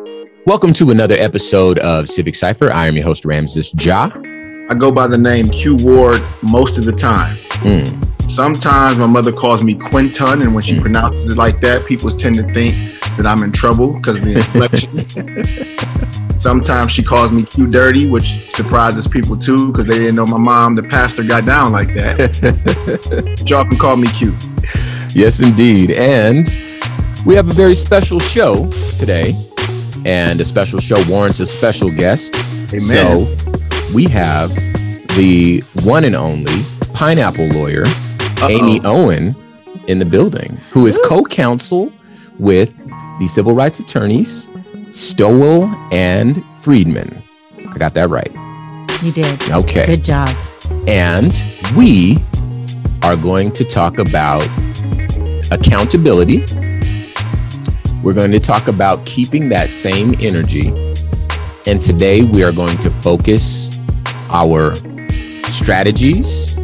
Welcome 0.00 0.72
to 0.74 0.90
another 0.90 1.14
episode 1.18 1.78
of 1.80 2.08
Civic 2.08 2.34
Cipher. 2.34 2.72
I 2.72 2.86
am 2.86 2.94
your 2.96 3.04
host, 3.04 3.26
Ramses 3.26 3.70
Ja. 3.84 4.10
I 4.70 4.74
go 4.74 4.90
by 4.90 5.06
the 5.06 5.18
name 5.18 5.46
Q 5.50 5.76
Ward 5.80 6.22
most 6.42 6.78
of 6.78 6.86
the 6.86 6.92
time. 6.92 7.36
Mm. 7.62 8.30
Sometimes 8.30 8.96
my 8.96 9.06
mother 9.06 9.30
calls 9.32 9.62
me 9.62 9.74
Quinton, 9.74 10.40
and 10.40 10.54
when 10.54 10.62
she 10.62 10.76
Mm. 10.76 10.80
pronounces 10.80 11.32
it 11.32 11.36
like 11.36 11.60
that, 11.60 11.84
people 11.84 12.10
tend 12.10 12.36
to 12.36 12.44
think 12.54 12.74
that 13.18 13.26
I'm 13.26 13.42
in 13.42 13.52
trouble 13.52 13.92
because 13.92 14.18
of 14.20 14.24
the 14.24 14.36
inflection. 14.36 14.88
Sometimes 16.40 16.92
she 16.92 17.02
calls 17.02 17.30
me 17.30 17.42
Q 17.42 17.66
Dirty, 17.66 18.08
which 18.08 18.50
surprises 18.54 19.06
people 19.06 19.36
too 19.36 19.70
because 19.70 19.86
they 19.86 19.98
didn't 19.98 20.14
know 20.16 20.24
my 20.26 20.38
mom, 20.38 20.76
the 20.76 20.82
pastor, 20.82 21.22
got 21.24 21.44
down 21.44 21.72
like 21.72 21.88
that. 21.94 23.44
Y'all 23.46 23.66
can 23.66 23.76
call 23.76 23.96
me 23.96 24.08
Q. 24.08 24.34
Yes, 25.14 25.40
indeed. 25.40 25.90
And 25.90 26.48
we 27.26 27.34
have 27.34 27.48
a 27.48 27.52
very 27.52 27.74
special 27.74 28.18
show 28.18 28.70
today, 28.98 29.36
and 30.04 30.40
a 30.40 30.44
special 30.44 30.80
show 30.80 31.02
warrants 31.08 31.40
a 31.40 31.46
special 31.46 31.90
guest. 31.90 32.34
Amen. 32.68 32.80
So 32.80 33.36
we 33.94 34.04
have 34.06 34.54
the 35.16 35.62
one 35.82 36.04
and 36.04 36.14
only 36.14 36.62
pineapple 36.94 37.46
lawyer, 37.48 37.84
Uh-oh. 37.86 38.48
Amy 38.48 38.80
Owen, 38.84 39.34
in 39.86 39.98
the 39.98 40.04
building, 40.04 40.56
who 40.70 40.86
is 40.86 40.98
co 41.04 41.24
counsel 41.24 41.92
with 42.38 42.74
the 43.18 43.26
civil 43.28 43.54
rights 43.54 43.80
attorneys 43.80 44.48
Stowell 44.90 45.64
and 45.92 46.44
Friedman. 46.56 47.22
I 47.68 47.78
got 47.78 47.94
that 47.94 48.10
right. 48.10 48.32
You 49.02 49.12
did. 49.12 49.50
Okay. 49.50 49.86
Good 49.86 50.04
job. 50.04 50.28
And 50.86 51.32
we 51.76 52.18
are 53.02 53.16
going 53.16 53.52
to 53.52 53.64
talk 53.64 53.98
about 53.98 54.46
accountability. 55.50 56.44
We're 58.02 58.14
going 58.14 58.32
to 58.32 58.40
talk 58.40 58.66
about 58.66 59.04
keeping 59.04 59.50
that 59.50 59.70
same 59.70 60.14
energy. 60.20 60.68
And 61.66 61.82
today 61.82 62.22
we 62.22 62.42
are 62.42 62.50
going 62.50 62.78
to 62.78 62.88
focus 62.88 63.78
our 64.30 64.74
strategies 65.44 66.56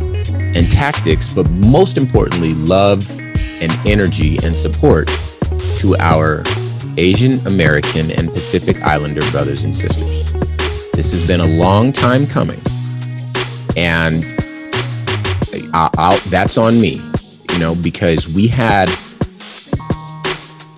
and 0.00 0.68
tactics, 0.72 1.32
but 1.32 1.48
most 1.50 1.96
importantly, 1.96 2.54
love 2.54 3.08
and 3.60 3.70
energy 3.86 4.36
and 4.44 4.56
support 4.56 5.08
to 5.76 5.94
our 6.00 6.42
Asian 6.96 7.44
American 7.46 8.10
and 8.10 8.32
Pacific 8.32 8.82
Islander 8.82 9.22
brothers 9.30 9.62
and 9.62 9.72
sisters. 9.72 10.28
This 10.92 11.12
has 11.12 11.22
been 11.22 11.40
a 11.40 11.46
long 11.46 11.92
time 11.92 12.26
coming. 12.26 12.60
And 13.76 14.24
I, 15.72 15.88
I'll, 15.96 16.18
that's 16.30 16.58
on 16.58 16.78
me, 16.78 17.00
you 17.52 17.58
know, 17.60 17.76
because 17.76 18.32
we 18.34 18.48
had 18.48 18.88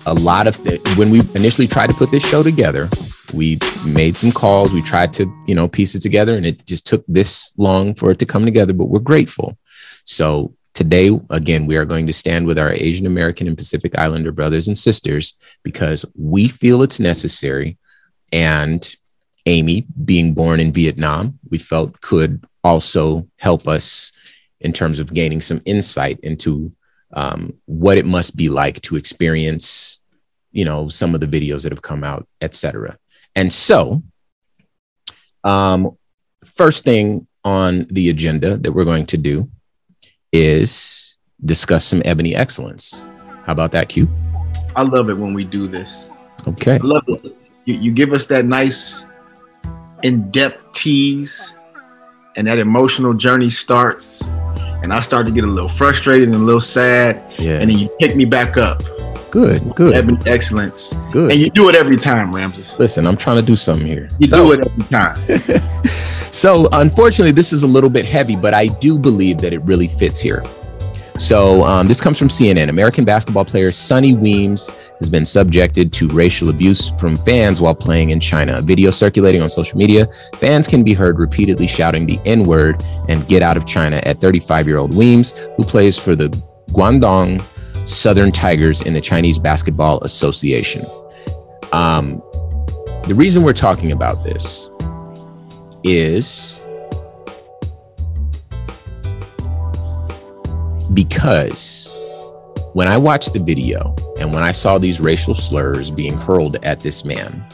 a 0.07 0.13
lot 0.13 0.47
of 0.47 0.55
when 0.97 1.11
we 1.11 1.19
initially 1.35 1.67
tried 1.67 1.87
to 1.87 1.93
put 1.93 2.11
this 2.11 2.27
show 2.27 2.41
together. 2.41 2.89
We 3.33 3.59
made 3.85 4.15
some 4.15 4.31
calls. 4.31 4.73
We 4.73 4.81
tried 4.81 5.13
to, 5.15 5.31
you 5.45 5.53
know, 5.53 5.67
piece 5.67 5.95
it 5.95 6.01
together, 6.01 6.35
and 6.35 6.45
it 6.45 6.65
just 6.65 6.87
took 6.87 7.03
this 7.09 7.51
long 7.57 7.93
for 7.93 8.11
it 8.11 8.19
to 8.19 8.25
come 8.25 8.45
together. 8.45 8.71
But 8.71 8.85
we're 8.85 8.99
grateful. 8.99 9.57
So 10.05 10.55
today, 10.73 11.11
again, 11.29 11.65
we 11.65 11.75
are 11.75 11.83
going 11.83 12.07
to 12.07 12.13
stand 12.13 12.47
with 12.47 12.57
our 12.57 12.71
Asian 12.71 13.05
American 13.05 13.47
and 13.47 13.57
Pacific 13.57 13.97
Islander 13.99 14.31
brothers 14.31 14.67
and 14.67 14.77
sisters 14.77 15.33
because 15.61 16.05
we 16.15 16.47
feel 16.47 16.83
it's 16.83 17.01
necessary. 17.01 17.77
And 18.31 18.89
Amy, 19.45 19.87
being 20.05 20.33
born 20.33 20.61
in 20.61 20.71
Vietnam, 20.71 21.37
we 21.49 21.57
felt 21.57 21.99
could 21.99 22.45
also 22.63 23.27
help 23.35 23.67
us 23.67 24.13
in 24.61 24.71
terms 24.71 24.99
of 24.99 25.13
gaining 25.13 25.41
some 25.41 25.61
insight 25.65 26.19
into 26.21 26.71
um, 27.13 27.53
what 27.65 27.97
it 27.97 28.05
must 28.05 28.35
be 28.35 28.49
like 28.49 28.81
to 28.81 28.95
experience, 28.95 29.99
you 30.51 30.65
know, 30.65 30.89
some 30.89 31.13
of 31.15 31.21
the 31.21 31.27
videos 31.27 31.63
that 31.63 31.71
have 31.71 31.81
come 31.81 32.03
out, 32.03 32.27
et 32.41 32.53
cetera. 32.55 32.97
And 33.35 33.51
so, 33.51 34.03
um, 35.43 35.97
first 36.43 36.83
thing 36.83 37.27
on 37.43 37.87
the 37.89 38.09
agenda 38.09 38.57
that 38.57 38.71
we're 38.71 38.85
going 38.85 39.05
to 39.07 39.17
do 39.17 39.49
is 40.33 41.17
discuss 41.45 41.85
some 41.85 42.01
ebony 42.03 42.35
excellence. 42.35 43.07
How 43.45 43.53
about 43.53 43.71
that, 43.71 43.89
Q? 43.89 44.09
I 44.75 44.83
love 44.83 45.09
it 45.09 45.17
when 45.17 45.33
we 45.33 45.43
do 45.43 45.67
this. 45.67 46.09
Okay. 46.47 46.75
I 46.75 46.83
love 46.83 47.03
it. 47.07 47.35
You, 47.65 47.75
you 47.75 47.91
give 47.91 48.13
us 48.13 48.25
that 48.27 48.45
nice, 48.45 49.05
in 50.03 50.29
depth 50.31 50.71
tease, 50.73 51.53
and 52.35 52.47
that 52.47 52.59
emotional 52.59 53.13
journey 53.13 53.49
starts. 53.49 54.23
And 54.83 54.93
I 54.93 55.01
start 55.01 55.25
to 55.27 55.33
get 55.33 55.43
a 55.43 55.47
little 55.47 55.69
frustrated 55.69 56.29
and 56.29 56.35
a 56.35 56.39
little 56.39 56.61
sad. 56.61 57.21
Yeah. 57.39 57.59
And 57.59 57.69
then 57.69 57.77
you 57.79 57.89
pick 57.99 58.15
me 58.15 58.25
back 58.25 58.57
up. 58.57 58.83
Good. 59.31 59.75
Good. 59.75 59.93
Ebony 59.95 60.19
excellence. 60.25 60.93
Good. 61.11 61.31
And 61.31 61.39
you 61.39 61.49
do 61.49 61.67
it 61.69 61.75
every 61.75 61.97
time, 61.97 62.31
Ramses. 62.33 62.77
Listen, 62.79 63.05
I'm 63.05 63.17
trying 63.17 63.35
to 63.37 63.41
do 63.41 63.55
something 63.55 63.85
here. 63.87 64.07
You 64.19 64.27
So- 64.27 64.37
do 64.37 64.51
it 64.53 64.59
every 64.67 64.83
time. 64.85 65.61
So, 66.29 66.67
unfortunately, 66.73 67.31
this 67.31 67.51
is 67.51 67.63
a 67.63 67.67
little 67.67 67.89
bit 67.89 68.05
heavy, 68.05 68.35
but 68.35 68.53
I 68.53 68.67
do 68.67 68.99
believe 68.99 69.39
that 69.39 69.53
it 69.53 69.59
really 69.63 69.87
fits 69.87 70.19
here. 70.19 70.43
So, 71.19 71.63
um, 71.63 71.87
this 71.87 71.99
comes 71.99 72.19
from 72.19 72.27
CNN. 72.27 72.69
American 72.69 73.03
basketball 73.03 73.43
player 73.43 73.71
Sonny 73.71 74.15
Weems 74.15 74.69
has 74.99 75.09
been 75.09 75.25
subjected 75.25 75.91
to 75.93 76.07
racial 76.09 76.49
abuse 76.49 76.91
from 76.99 77.17
fans 77.17 77.59
while 77.59 77.73
playing 77.73 78.11
in 78.11 78.19
China. 78.19 78.55
A 78.57 78.61
video 78.61 78.91
circulating 78.91 79.41
on 79.41 79.49
social 79.49 79.77
media, 79.79 80.07
fans 80.37 80.67
can 80.67 80.83
be 80.83 80.93
heard 80.93 81.17
repeatedly 81.17 81.65
shouting 81.65 82.05
the 82.05 82.19
N 82.25 82.45
word 82.45 82.83
and 83.09 83.27
get 83.27 83.41
out 83.41 83.57
of 83.57 83.65
China 83.65 83.99
at 84.05 84.21
35 84.21 84.67
year 84.67 84.77
old 84.77 84.93
Weems, 84.93 85.31
who 85.57 85.63
plays 85.63 85.97
for 85.97 86.15
the 86.15 86.29
Guangdong 86.69 87.43
Southern 87.87 88.31
Tigers 88.31 88.81
in 88.83 88.93
the 88.93 89.01
Chinese 89.01 89.39
Basketball 89.39 90.03
Association. 90.03 90.85
Um, 91.71 92.21
the 93.07 93.15
reason 93.15 93.41
we're 93.41 93.53
talking 93.53 93.91
about 93.91 94.23
this 94.23 94.69
is 95.83 96.56
because 100.93 101.93
when 102.73 102.87
I 102.87 102.97
watched 102.97 103.33
the 103.33 103.39
video 103.39 103.95
and 104.19 104.33
when 104.33 104.43
I 104.43 104.51
saw 104.51 104.77
these 104.77 104.99
racial 104.99 105.35
slurs 105.35 105.91
being 105.91 106.17
hurled 106.17 106.63
at 106.63 106.81
this 106.81 107.03
man, 107.03 107.45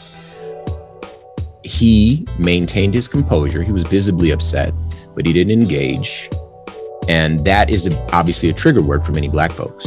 he 1.63 2.27
maintained 2.37 2.93
his 2.93 3.07
composure. 3.07 3.63
He 3.63 3.71
was 3.71 3.83
visibly 3.83 4.31
upset, 4.31 4.73
but 5.15 5.25
he 5.25 5.33
didn't 5.33 5.61
engage. 5.61 6.29
And 7.07 7.45
that 7.45 7.69
is 7.69 7.87
obviously 8.11 8.49
a 8.49 8.53
trigger 8.53 8.81
word 8.81 9.03
for 9.03 9.11
many 9.11 9.29
Black 9.29 9.51
folks. 9.51 9.85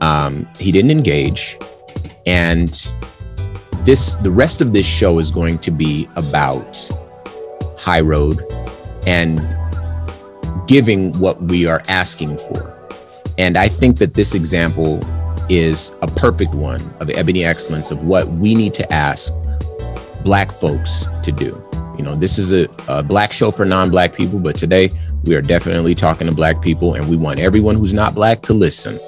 Um, 0.00 0.48
he 0.58 0.72
didn't 0.72 0.90
engage. 0.90 1.58
And 2.26 2.70
this, 3.84 4.16
the 4.16 4.30
rest 4.30 4.60
of 4.60 4.72
this 4.72 4.86
show 4.86 5.18
is 5.18 5.30
going 5.30 5.58
to 5.58 5.70
be 5.70 6.08
about 6.16 6.88
high 7.78 8.00
road 8.00 8.44
and 9.06 9.40
giving 10.72 11.12
what 11.20 11.42
we 11.42 11.66
are 11.66 11.82
asking 11.88 12.38
for. 12.38 12.78
And 13.36 13.58
I 13.58 13.68
think 13.68 13.98
that 13.98 14.14
this 14.14 14.34
example 14.34 15.00
is 15.50 15.92
a 16.00 16.06
perfect 16.06 16.54
one 16.54 16.80
of 16.98 17.10
ebony 17.10 17.44
excellence 17.44 17.90
of 17.90 18.04
what 18.04 18.26
we 18.28 18.54
need 18.54 18.72
to 18.74 18.90
ask 18.90 19.34
Black 20.24 20.50
folks 20.50 21.08
to 21.24 21.30
do. 21.30 21.62
You 21.98 22.04
know, 22.04 22.16
this 22.16 22.38
is 22.38 22.52
a, 22.52 22.70
a 22.88 23.02
Black 23.02 23.32
show 23.32 23.50
for 23.50 23.66
non 23.66 23.90
Black 23.90 24.14
people, 24.14 24.38
but 24.38 24.56
today 24.56 24.90
we 25.24 25.34
are 25.34 25.42
definitely 25.42 25.94
talking 25.94 26.26
to 26.26 26.32
Black 26.32 26.62
people, 26.62 26.94
and 26.94 27.06
we 27.06 27.18
want 27.18 27.38
everyone 27.38 27.76
who's 27.76 27.92
not 27.92 28.14
Black 28.14 28.40
to 28.40 28.54
listen. 28.54 28.98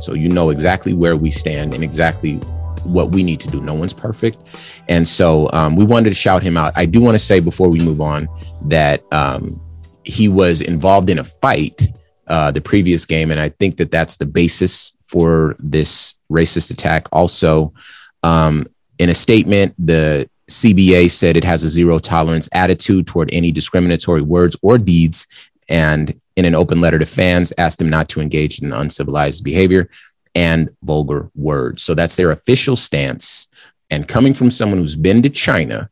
So 0.00 0.14
you 0.14 0.28
know 0.28 0.50
exactly 0.50 0.94
where 0.94 1.16
we 1.16 1.32
stand 1.32 1.74
and 1.74 1.82
exactly 1.82 2.36
what 2.84 3.10
we 3.10 3.24
need 3.24 3.40
to 3.40 3.48
do. 3.48 3.60
No 3.60 3.74
one's 3.74 3.92
perfect. 3.92 4.38
And 4.88 5.08
so 5.08 5.50
um, 5.52 5.74
we 5.74 5.84
wanted 5.84 6.10
to 6.10 6.14
shout 6.14 6.44
him 6.44 6.56
out. 6.56 6.74
I 6.76 6.86
do 6.86 7.00
want 7.00 7.16
to 7.16 7.18
say 7.18 7.40
before 7.40 7.68
we 7.68 7.80
move 7.80 8.00
on 8.00 8.28
that 8.66 9.02
um, 9.12 9.60
he 10.08 10.26
was 10.26 10.62
involved 10.62 11.10
in 11.10 11.18
a 11.18 11.24
fight 11.24 11.82
uh, 12.28 12.50
the 12.50 12.60
previous 12.60 13.04
game. 13.04 13.30
And 13.30 13.40
I 13.40 13.50
think 13.50 13.76
that 13.76 13.90
that's 13.90 14.16
the 14.16 14.26
basis 14.26 14.94
for 15.06 15.54
this 15.58 16.14
racist 16.30 16.70
attack. 16.70 17.08
Also, 17.12 17.72
um, 18.22 18.66
in 18.98 19.10
a 19.10 19.14
statement, 19.14 19.74
the 19.78 20.28
CBA 20.50 21.10
said 21.10 21.36
it 21.36 21.44
has 21.44 21.62
a 21.62 21.68
zero 21.68 21.98
tolerance 21.98 22.48
attitude 22.52 23.06
toward 23.06 23.30
any 23.32 23.52
discriminatory 23.52 24.22
words 24.22 24.56
or 24.62 24.78
deeds. 24.78 25.50
And 25.68 26.18
in 26.36 26.44
an 26.44 26.54
open 26.54 26.80
letter 26.80 26.98
to 26.98 27.06
fans, 27.06 27.52
asked 27.58 27.78
them 27.78 27.90
not 27.90 28.08
to 28.10 28.20
engage 28.20 28.60
in 28.60 28.72
uncivilized 28.72 29.44
behavior 29.44 29.90
and 30.34 30.70
vulgar 30.82 31.30
words. 31.34 31.82
So 31.82 31.94
that's 31.94 32.16
their 32.16 32.30
official 32.30 32.76
stance. 32.76 33.48
And 33.90 34.08
coming 34.08 34.34
from 34.34 34.50
someone 34.50 34.80
who's 34.80 34.96
been 34.96 35.22
to 35.22 35.30
China 35.30 35.90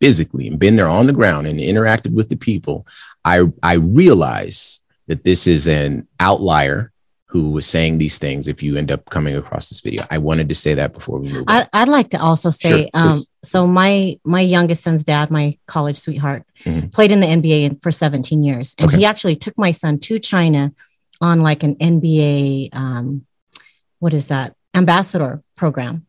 physically 0.00 0.46
and 0.48 0.58
been 0.58 0.76
there 0.76 0.88
on 0.88 1.06
the 1.06 1.12
ground 1.12 1.46
and 1.46 1.58
interacted 1.58 2.12
with 2.14 2.28
the 2.28 2.36
people, 2.36 2.86
I 3.24 3.44
I 3.62 3.74
realize 3.74 4.80
that 5.06 5.24
this 5.24 5.46
is 5.46 5.66
an 5.68 6.06
outlier 6.20 6.92
who 7.28 7.50
was 7.50 7.66
saying 7.66 7.98
these 7.98 8.18
things 8.18 8.48
if 8.48 8.62
you 8.62 8.76
end 8.76 8.90
up 8.90 9.04
coming 9.10 9.36
across 9.36 9.68
this 9.68 9.80
video. 9.80 10.04
I 10.10 10.18
wanted 10.18 10.48
to 10.48 10.54
say 10.54 10.74
that 10.74 10.92
before 10.94 11.18
we 11.18 11.28
move 11.28 11.44
on. 11.48 11.56
I, 11.56 11.68
I'd 11.72 11.88
like 11.88 12.10
to 12.10 12.20
also 12.20 12.50
say, 12.50 12.68
Sure, 12.68 12.86
um, 12.94 13.22
so 13.42 13.66
my 13.66 14.18
my 14.24 14.40
youngest 14.40 14.82
son's 14.84 15.04
dad, 15.04 15.30
my 15.30 15.58
college 15.66 15.96
sweetheart, 15.96 16.44
Mhm. 16.64 16.92
played 16.92 17.10
in 17.12 17.20
the 17.20 17.26
NBA 17.26 17.82
for 17.82 17.90
17 17.90 18.42
years, 18.44 18.74
and 18.78 18.88
Okay. 18.88 18.98
he 18.98 19.04
actually 19.04 19.36
took 19.36 19.58
my 19.58 19.70
son 19.72 19.98
to 20.00 20.18
China 20.18 20.72
on 21.20 21.40
like 21.42 21.62
an 21.62 21.74
NBA, 21.76 22.70
um, 22.72 23.26
what 23.98 24.14
is 24.14 24.26
that 24.28 24.54
ambassador 24.74 25.42
program, 25.56 26.05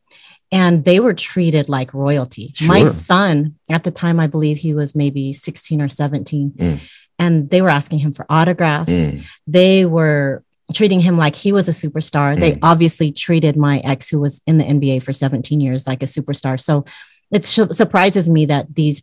and 0.51 0.85
they 0.85 0.99
were 0.99 1.13
treated 1.13 1.67
like 1.69 1.93
royalty. 1.93 2.51
Sure. 2.55 2.67
My 2.67 2.83
son, 2.85 3.55
at 3.69 3.83
the 3.83 3.91
time, 3.91 4.19
I 4.19 4.27
believe 4.27 4.57
he 4.57 4.73
was 4.73 4.95
maybe 4.95 5.33
16 5.33 5.81
or 5.81 5.89
17, 5.89 6.51
Mm. 6.57 6.79
and 7.19 7.49
they 7.49 7.61
were 7.61 7.69
asking 7.69 7.99
him 7.99 8.13
for 8.13 8.25
autographs. 8.29 8.91
Mm, 8.91 9.23
They 9.45 9.85
were 9.85 10.43
treating 10.73 10.99
him 10.99 11.17
like 11.17 11.35
he 11.35 11.51
was 11.51 11.67
a 11.69 11.71
superstar. 11.71 12.39
They 12.39 12.53
Mm. 12.53 12.59
obviously 12.63 13.11
treated 13.11 13.55
my 13.55 13.79
ex, 13.79 14.09
who 14.09 14.19
was 14.19 14.41
in 14.45 14.57
the 14.57 14.65
NBA 14.65 14.99
for 14.99 15.13
17 15.13 15.59
years, 15.61 15.87
like 15.87 16.03
a 16.03 16.07
superstar. 16.07 16.59
So 16.59 16.85
it 17.31 17.45
su- 17.45 17.71
surprises 17.71 18.29
me 18.29 18.45
that 18.47 18.75
these 18.75 19.01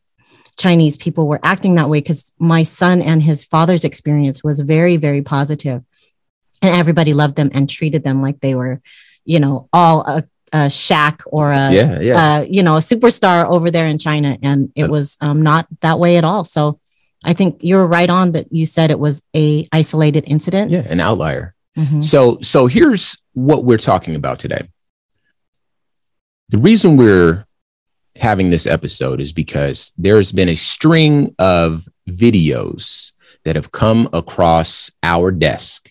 Chinese 0.57 0.97
people 0.97 1.27
were 1.27 1.41
acting 1.43 1.75
that 1.75 1.89
way 1.91 1.99
because 2.01 2.31
my 2.39 2.63
son 2.63 3.03
and 3.03 3.23
his 3.23 3.45
father's 3.45 3.85
experience 3.85 4.45
was 4.45 4.61
very, 4.61 4.97
very 4.97 5.21
positive, 5.23 5.83
and 6.63 6.75
everybody 6.77 7.13
loved 7.13 7.37
them 7.37 7.51
and 7.53 7.69
treated 7.69 8.05
them 8.05 8.23
like 8.23 8.41
they 8.41 8.55
were, 8.55 8.81
you 9.25 9.41
know, 9.41 9.69
all 9.73 10.03
a, 10.03 10.25
a 10.55 10.69
Shaq 10.69 11.23
or 11.27 11.51
a 11.51 11.73
yeah, 11.73 12.01
yeah. 12.01 12.37
uh, 12.37 12.41
you 12.49 12.63
know, 12.63 12.77
a 12.77 12.81
superstar 12.81 13.45
over 13.47 13.71
there 13.71 13.87
in 13.87 13.99
China, 13.99 14.39
and 14.41 14.73
it 14.75 14.89
was 14.89 15.19
um, 15.21 15.43
not 15.43 15.67
that 15.81 15.99
way 15.99 16.17
at 16.17 16.25
all. 16.25 16.45
So, 16.45 16.79
I 17.25 17.33
think 17.35 17.59
you're 17.61 17.87
right 17.87 18.09
on 18.09 18.33
that. 18.33 18.47
You 18.53 18.65
said 18.65 18.91
it 18.91 18.99
was 18.99 19.23
a 19.35 19.65
isolated 19.73 20.25
incident. 20.27 20.71
yeah, 20.71 20.87
an 20.89 21.01
outlier. 21.01 21.55
Mhm. 21.77 22.03
So, 22.05 22.39
so 22.41 22.67
here's 22.69 23.17
what 23.33 23.65
we're 23.65 23.79
talking 23.79 24.15
about 24.15 24.39
today. 24.39 24.69
The 26.51 26.59
reason 26.59 26.97
we're 26.97 27.47
having 28.17 28.51
this 28.51 28.67
episode 28.67 29.21
is 29.21 29.33
because 29.33 29.91
there's 29.99 30.31
been 30.31 30.49
a 30.49 30.55
string 30.55 31.35
of 31.39 31.89
videos 32.09 33.13
that 33.45 33.57
have 33.57 33.73
come 33.73 34.09
across 34.13 34.93
our 35.03 35.33
desk. 35.33 35.91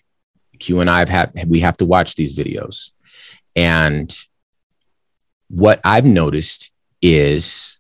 Q 0.59 0.80
and 0.80 0.89
I 0.89 1.00
have 1.00 1.09
had, 1.09 1.50
we 1.50 1.59
have 1.59 1.75
to 1.77 1.86
watch 1.86 2.16
these 2.16 2.38
videos. 2.38 2.92
And 3.56 4.18
what 5.54 5.80
I've 5.84 6.06
noticed 6.06 6.72
is 7.00 7.78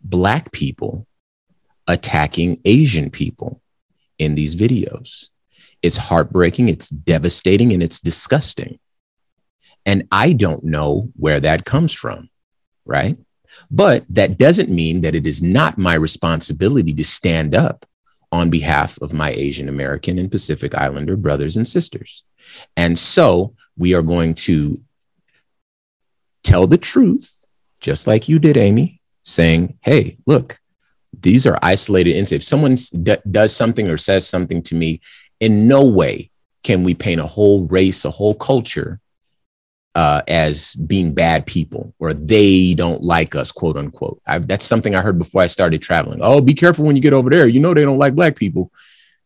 Black 0.00 0.52
people 0.52 1.06
attacking 1.86 2.62
Asian 2.64 3.10
people 3.10 3.60
in 4.18 4.36
these 4.36 4.56
videos. 4.56 5.28
It's 5.82 5.98
heartbreaking, 5.98 6.70
it's 6.70 6.88
devastating, 6.88 7.74
and 7.74 7.82
it's 7.82 8.00
disgusting. 8.00 8.78
And 9.84 10.08
I 10.10 10.32
don't 10.32 10.64
know 10.64 11.10
where 11.14 11.40
that 11.40 11.66
comes 11.66 11.92
from, 11.92 12.30
right? 12.86 13.18
But 13.70 14.06
that 14.08 14.38
doesn't 14.38 14.70
mean 14.70 15.02
that 15.02 15.14
it 15.14 15.26
is 15.26 15.42
not 15.42 15.76
my 15.76 15.94
responsibility 15.94 16.94
to 16.94 17.04
stand 17.04 17.54
up 17.54 17.84
on 18.32 18.48
behalf 18.48 18.98
of 19.02 19.12
my 19.12 19.32
Asian 19.32 19.68
American 19.68 20.18
and 20.18 20.30
Pacific 20.30 20.74
Islander 20.74 21.18
brothers 21.18 21.58
and 21.58 21.68
sisters. 21.68 22.24
And 22.78 22.98
so 22.98 23.54
we 23.76 23.92
are 23.92 24.02
going 24.02 24.32
to 24.34 24.80
tell 26.42 26.66
the 26.66 26.78
truth, 26.78 27.44
just 27.80 28.06
like 28.06 28.28
you 28.28 28.38
did, 28.38 28.56
Amy, 28.56 29.00
saying, 29.22 29.78
hey, 29.82 30.16
look, 30.26 30.58
these 31.18 31.46
are 31.46 31.58
isolated 31.62 32.12
incidents. 32.12 32.44
If 32.44 32.48
someone 32.48 32.76
d- 33.02 33.16
does 33.30 33.54
something 33.54 33.88
or 33.88 33.98
says 33.98 34.26
something 34.26 34.62
to 34.64 34.74
me, 34.74 35.00
in 35.40 35.66
no 35.66 35.86
way 35.86 36.30
can 36.62 36.84
we 36.84 36.94
paint 36.94 37.20
a 37.20 37.26
whole 37.26 37.66
race, 37.66 38.04
a 38.04 38.10
whole 38.10 38.34
culture 38.34 39.00
uh, 39.94 40.22
as 40.28 40.74
being 40.74 41.12
bad 41.14 41.46
people 41.46 41.94
or 41.98 42.14
they 42.14 42.74
don't 42.74 43.02
like 43.02 43.34
us, 43.34 43.50
quote 43.50 43.76
unquote. 43.76 44.20
I, 44.26 44.38
that's 44.38 44.64
something 44.64 44.94
I 44.94 45.00
heard 45.00 45.18
before 45.18 45.42
I 45.42 45.46
started 45.46 45.82
traveling. 45.82 46.20
Oh, 46.22 46.40
be 46.40 46.54
careful 46.54 46.84
when 46.84 46.96
you 46.96 47.02
get 47.02 47.12
over 47.12 47.30
there. 47.30 47.48
You 47.48 47.60
know, 47.60 47.74
they 47.74 47.84
don't 47.84 47.98
like 47.98 48.14
black 48.14 48.36
people. 48.36 48.70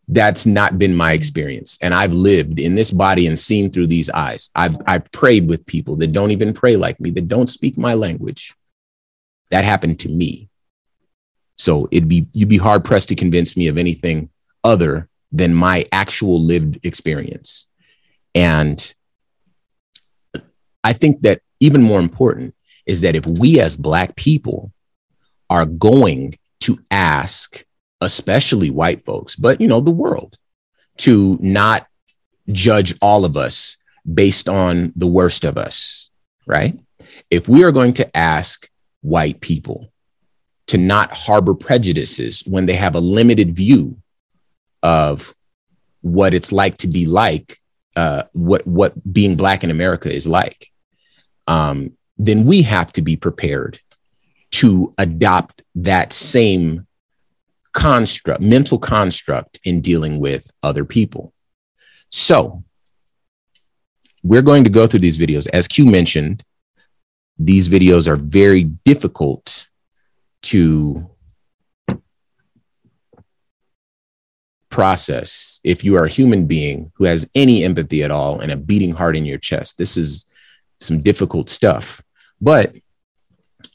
That's 0.09 0.45
not 0.47 0.79
been 0.79 0.95
my 0.95 1.11
mm-hmm. 1.11 1.17
experience. 1.17 1.79
And 1.81 1.95
I've 1.95 2.13
lived 2.13 2.59
in 2.59 2.75
this 2.75 2.91
body 2.91 3.27
and 3.27 3.39
seen 3.39 3.71
through 3.71 3.87
these 3.87 4.11
eyes. 4.11 4.51
I've, 4.55 4.77
I've 4.87 5.11
prayed 5.13 5.49
with 5.49 5.67
people 5.67 5.97
that 5.97 6.13
don't 6.13 6.31
even 6.31 6.53
pray 6.53 6.77
like 6.77 7.01
me, 7.01 7.11
that 7.11 7.29
don't 7.29 7.49
speak 7.49 7.79
my 7.79 7.95
language. 7.95 8.55
That 9.51 9.65
happened 9.65 10.01
to 10.01 10.09
me. 10.09 10.49
So 11.57 11.89
it'd 11.91 12.09
be, 12.09 12.27
you'd 12.33 12.49
be 12.49 12.59
hard 12.59 12.85
pressed 12.85 13.09
to 13.11 13.15
convince 13.15 13.57
me 13.57 13.69
of 13.69 13.79
anything 13.79 14.31
other 14.63 15.09
than 15.31 15.55
my 15.55 15.87
actual 15.93 16.41
lived 16.41 16.81
experience. 16.85 17.67
And 18.35 18.95
I 20.83 20.93
think 20.93 21.23
that 21.23 21.41
even 21.61 21.83
more 21.83 22.01
important 22.01 22.55
is 22.87 23.03
that 23.03 23.15
if 23.15 23.27
we 23.27 23.61
as 23.61 23.77
Black 23.77 24.17
people 24.17 24.73
are 25.49 25.65
going 25.65 26.39
to 26.61 26.79
ask, 26.91 27.65
especially 28.01 28.71
white 28.71 29.05
folks, 29.05 29.37
but 29.37 29.61
you 29.61 29.69
know, 29.69 29.81
the 29.81 29.91
world, 29.91 30.37
to 30.99 31.39
not 31.41 31.87
judge 32.53 32.95
all 33.01 33.25
of 33.25 33.37
us 33.37 33.77
based 34.13 34.49
on 34.49 34.93
the 34.97 35.07
worst 35.07 35.45
of 35.45 35.57
us, 35.57 36.11
right? 36.47 36.79
If 37.31 37.49
we 37.49 37.65
are 37.65 37.73
going 37.73 37.95
to 37.95 38.17
ask 38.17 38.69
white 39.01 39.41
people 39.41 39.93
to 40.67 40.79
not 40.79 41.13
harbor 41.13 41.55
prejudices 41.55 42.43
when 42.47 42.67
they 42.67 42.75
have 42.75 42.95
a 42.95 43.01
limited 43.01 43.55
view 43.55 43.97
of 44.83 45.35
what 46.01 46.35
it's 46.35 46.53
like 46.53 46.79
to 46.79 46.89
be 46.89 47.07
like, 47.07 47.57
uh, 47.97 48.25
what 48.33 48.67
what 48.67 48.93
being 49.13 49.37
black 49.37 49.63
in 49.65 49.71
America 49.71 50.13
is 50.13 50.27
like, 50.27 50.71
um, 51.47 51.93
then 52.19 52.45
we 52.45 52.63
have 52.63 52.93
to 52.93 53.03
be 53.03 53.17
prepared 53.17 53.81
to 54.51 54.93
adopt 54.99 55.63
that 55.75 56.13
same 56.13 56.87
construct, 57.75 58.41
mental 58.41 58.79
construct 58.79 59.59
in 59.65 59.83
dealing 59.83 60.19
with 60.19 60.51
other 60.63 60.85
people. 60.85 61.35
So 62.09 62.65
we're 64.23 64.43
going 64.43 64.65
to 64.65 64.71
go 64.71 64.87
through 64.87 65.01
these 65.01 65.19
videos. 65.19 65.47
As 65.53 65.69
Q 65.69 65.85
mentioned, 65.85 66.43
these 67.39 67.69
videos 67.69 68.07
are 68.07 68.17
very 68.17 68.63
difficult 68.63 69.69
to 70.43 71.11
process 74.71 75.61
if 75.63 75.85
you 75.85 75.97
are 75.97 76.05
a 76.05 76.11
human 76.11 76.47
being 76.47 76.91
who 76.95 77.05
has 77.05 77.29
any 77.35 77.65
empathy 77.65 78.03
at 78.03 78.11
all 78.11 78.41
and 78.41 78.51
a 78.51 78.57
beating 78.57 78.93
heart 78.93 79.17
in 79.17 79.27
your 79.27 79.39
chest. 79.39 79.79
This 79.79 79.97
is 79.97 80.27
some 80.81 81.01
difficult 81.01 81.49
stuff. 81.49 82.03
But 82.41 82.75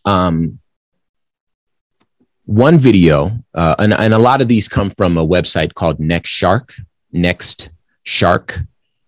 um, 0.05 0.59
one 2.49 2.79
video, 2.79 3.31
uh, 3.53 3.75
and, 3.77 3.93
and 3.93 4.11
a 4.11 4.17
lot 4.17 4.41
of 4.41 4.47
these 4.47 4.67
come 4.67 4.89
from 4.89 5.19
a 5.19 5.27
website 5.27 5.75
called 5.75 5.99
Next 5.99 6.31
Shark, 6.31 6.73
Next 7.11 7.69
Shark. 8.05 8.61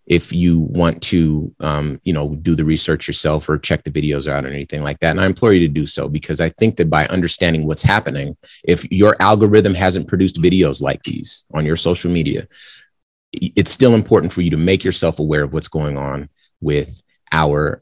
If 0.05 0.31
you 0.31 0.59
want 0.59 1.01
to, 1.03 1.51
um, 1.59 1.99
you 2.03 2.13
know, 2.13 2.35
do 2.35 2.55
the 2.55 2.63
research 2.63 3.07
yourself 3.07 3.49
or 3.49 3.57
check 3.57 3.83
the 3.83 3.89
videos 3.89 4.27
out 4.27 4.45
or 4.45 4.49
anything 4.49 4.83
like 4.83 4.99
that, 4.99 5.09
and 5.11 5.19
I 5.19 5.25
implore 5.25 5.53
you 5.53 5.67
to 5.67 5.73
do 5.73 5.87
so 5.87 6.07
because 6.07 6.39
I 6.39 6.49
think 6.49 6.75
that 6.77 6.91
by 6.91 7.07
understanding 7.07 7.65
what's 7.65 7.81
happening, 7.81 8.37
if 8.63 8.89
your 8.91 9.15
algorithm 9.19 9.73
hasn't 9.73 10.07
produced 10.07 10.35
videos 10.35 10.79
like 10.79 11.01
these 11.01 11.45
on 11.51 11.65
your 11.65 11.77
social 11.77 12.11
media, 12.11 12.47
it's 13.33 13.71
still 13.71 13.95
important 13.95 14.31
for 14.33 14.41
you 14.41 14.51
to 14.51 14.57
make 14.57 14.83
yourself 14.83 15.17
aware 15.17 15.41
of 15.41 15.51
what's 15.51 15.67
going 15.67 15.97
on 15.97 16.29
with 16.59 17.01
our 17.31 17.81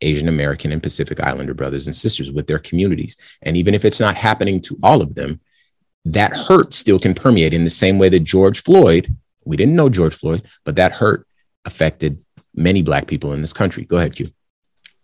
Asian 0.00 0.28
American 0.28 0.72
and 0.72 0.82
Pacific 0.82 1.20
Islander 1.20 1.54
brothers 1.54 1.86
and 1.86 1.94
sisters 1.94 2.30
with 2.30 2.46
their 2.46 2.58
communities. 2.58 3.16
And 3.42 3.56
even 3.56 3.74
if 3.74 3.84
it's 3.84 4.00
not 4.00 4.16
happening 4.16 4.60
to 4.62 4.78
all 4.82 5.02
of 5.02 5.14
them, 5.14 5.40
that 6.04 6.36
hurt 6.36 6.72
still 6.74 6.98
can 6.98 7.14
permeate 7.14 7.52
in 7.52 7.64
the 7.64 7.70
same 7.70 7.98
way 7.98 8.08
that 8.08 8.20
George 8.20 8.62
Floyd, 8.62 9.14
we 9.44 9.56
didn't 9.56 9.76
know 9.76 9.88
George 9.88 10.14
Floyd, 10.14 10.42
but 10.64 10.76
that 10.76 10.92
hurt 10.92 11.26
affected 11.64 12.24
many 12.54 12.82
Black 12.82 13.06
people 13.06 13.32
in 13.32 13.40
this 13.40 13.52
country. 13.52 13.84
Go 13.84 13.98
ahead, 13.98 14.14
Q. 14.14 14.26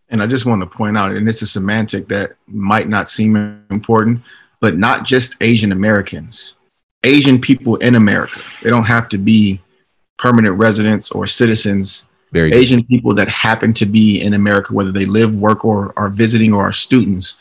And 0.09 0.23
I 0.23 0.27
just 0.27 0.47
want 0.47 0.63
to 0.63 0.67
point 0.67 0.97
out, 0.97 1.13
and 1.13 1.29
it's 1.29 1.43
a 1.43 1.47
semantic 1.47 2.09
that 2.09 2.37
might 2.47 2.89
not 2.89 3.09
seem 3.09 3.37
important, 3.71 4.23
but 4.61 4.79
not 4.79 5.05
just 5.05 5.37
Asian 5.41 5.73
Americans, 5.73 6.55
Asian 7.05 7.41
people 7.41 7.77
in 7.77 7.97
America. 7.97 8.41
They 8.63 8.71
don't 8.71 8.85
have 8.85 9.09
to 9.11 9.19
be 9.19 9.61
permanent 10.19 10.57
residents 10.57 11.11
or 11.11 11.27
citizens. 11.27 12.07
Very 12.33 12.51
good. 12.51 12.59
Asian 12.59 12.85
people 12.85 13.15
that 13.15 13.29
happen 13.29 13.73
to 13.75 13.87
be 13.87 14.21
in 14.21 14.35
America, 14.35 14.75
whether 14.75 14.93
they 14.93 15.07
live, 15.07 15.35
work, 15.37 15.65
or 15.65 15.93
are 15.99 16.09
visiting 16.09 16.53
or 16.53 16.65
are 16.69 16.73
students, 16.73 17.37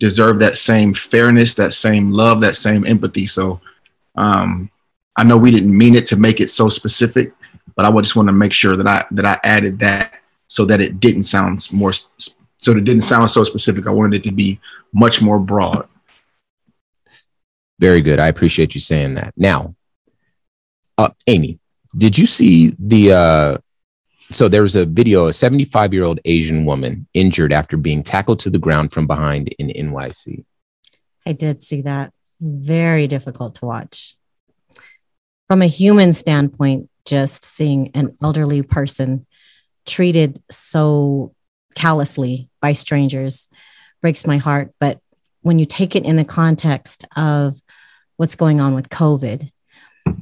deserve 0.00 0.38
that 0.38 0.56
same 0.56 0.94
fairness, 0.94 1.54
that 1.54 1.72
same 1.72 2.12
love, 2.12 2.40
that 2.40 2.56
same 2.56 2.86
empathy. 2.86 3.26
So 3.26 3.60
um, 4.14 4.70
I 5.16 5.24
know 5.24 5.36
we 5.36 5.50
didn't 5.50 5.76
mean 5.76 5.94
it 5.94 6.06
to 6.06 6.16
make 6.16 6.40
it 6.40 6.50
so 6.50 6.68
specific, 6.68 7.32
but 7.74 7.84
I 7.84 8.00
just 8.00 8.16
want 8.16 8.28
to 8.28 8.32
make 8.32 8.52
sure 8.52 8.76
that 8.76 8.86
I 8.86 9.04
that 9.10 9.26
I 9.26 9.38
added 9.42 9.78
that 9.80 10.14
so 10.46 10.64
that 10.66 10.80
it 10.80 11.00
didn't 11.00 11.24
sound 11.24 11.70
more 11.72 11.92
so 11.92 12.08
that 12.72 12.78
it 12.78 12.84
didn't 12.84 13.02
sound 13.02 13.30
so 13.30 13.44
specific. 13.44 13.86
I 13.86 13.90
wanted 13.92 14.20
it 14.20 14.24
to 14.24 14.32
be 14.32 14.60
much 14.92 15.20
more 15.20 15.38
broad. 15.38 15.86
Very 17.78 18.00
good. 18.00 18.18
I 18.18 18.28
appreciate 18.28 18.74
you 18.74 18.80
saying 18.80 19.14
that. 19.14 19.32
Now, 19.36 19.76
uh, 20.96 21.10
Amy, 21.26 21.58
did 21.96 22.18
you 22.18 22.26
see 22.26 22.74
the? 22.78 23.12
Uh, 23.12 23.58
so 24.30 24.48
there 24.48 24.62
was 24.62 24.76
a 24.76 24.84
video, 24.84 25.28
a 25.28 25.32
75 25.32 25.92
year 25.92 26.04
old 26.04 26.20
Asian 26.24 26.64
woman 26.64 27.06
injured 27.14 27.52
after 27.52 27.76
being 27.76 28.02
tackled 28.02 28.40
to 28.40 28.50
the 28.50 28.58
ground 28.58 28.92
from 28.92 29.06
behind 29.06 29.48
in 29.58 29.68
NYC. 29.68 30.44
I 31.26 31.32
did 31.32 31.62
see 31.62 31.82
that. 31.82 32.12
Very 32.40 33.06
difficult 33.06 33.56
to 33.56 33.66
watch. 33.66 34.16
From 35.48 35.62
a 35.62 35.66
human 35.66 36.12
standpoint, 36.12 36.90
just 37.06 37.44
seeing 37.44 37.90
an 37.94 38.16
elderly 38.22 38.62
person 38.62 39.26
treated 39.86 40.42
so 40.50 41.34
callously 41.74 42.50
by 42.60 42.72
strangers 42.72 43.48
breaks 44.02 44.26
my 44.26 44.36
heart. 44.36 44.72
But 44.78 45.00
when 45.40 45.58
you 45.58 45.64
take 45.64 45.96
it 45.96 46.04
in 46.04 46.16
the 46.16 46.24
context 46.24 47.06
of 47.16 47.60
what's 48.16 48.36
going 48.36 48.60
on 48.60 48.74
with 48.74 48.90
COVID 48.90 49.50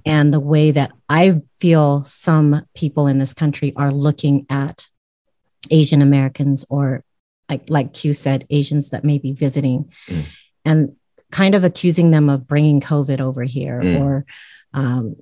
and 0.06 0.32
the 0.32 0.40
way 0.40 0.70
that 0.70 0.92
I 1.08 1.42
feel 1.58 2.04
some 2.04 2.64
people 2.74 3.08
in 3.08 3.18
this 3.18 3.34
country 3.34 3.72
are 3.76 3.90
looking 3.90 4.46
at 4.48 4.86
Asian 5.70 6.00
Americans 6.00 6.64
or 6.70 7.02
like 7.48 7.68
like 7.68 7.92
Q 7.92 8.12
said, 8.12 8.46
Asians 8.48 8.90
that 8.90 9.04
may 9.04 9.18
be 9.18 9.32
visiting, 9.32 9.92
mm. 10.08 10.24
and 10.64 10.96
kind 11.30 11.54
of 11.54 11.64
accusing 11.64 12.10
them 12.12 12.28
of 12.28 12.46
bringing 12.46 12.80
COVID 12.80 13.20
over 13.20 13.42
here 13.42 13.80
mm. 13.80 14.00
or 14.00 14.26
um, 14.72 15.16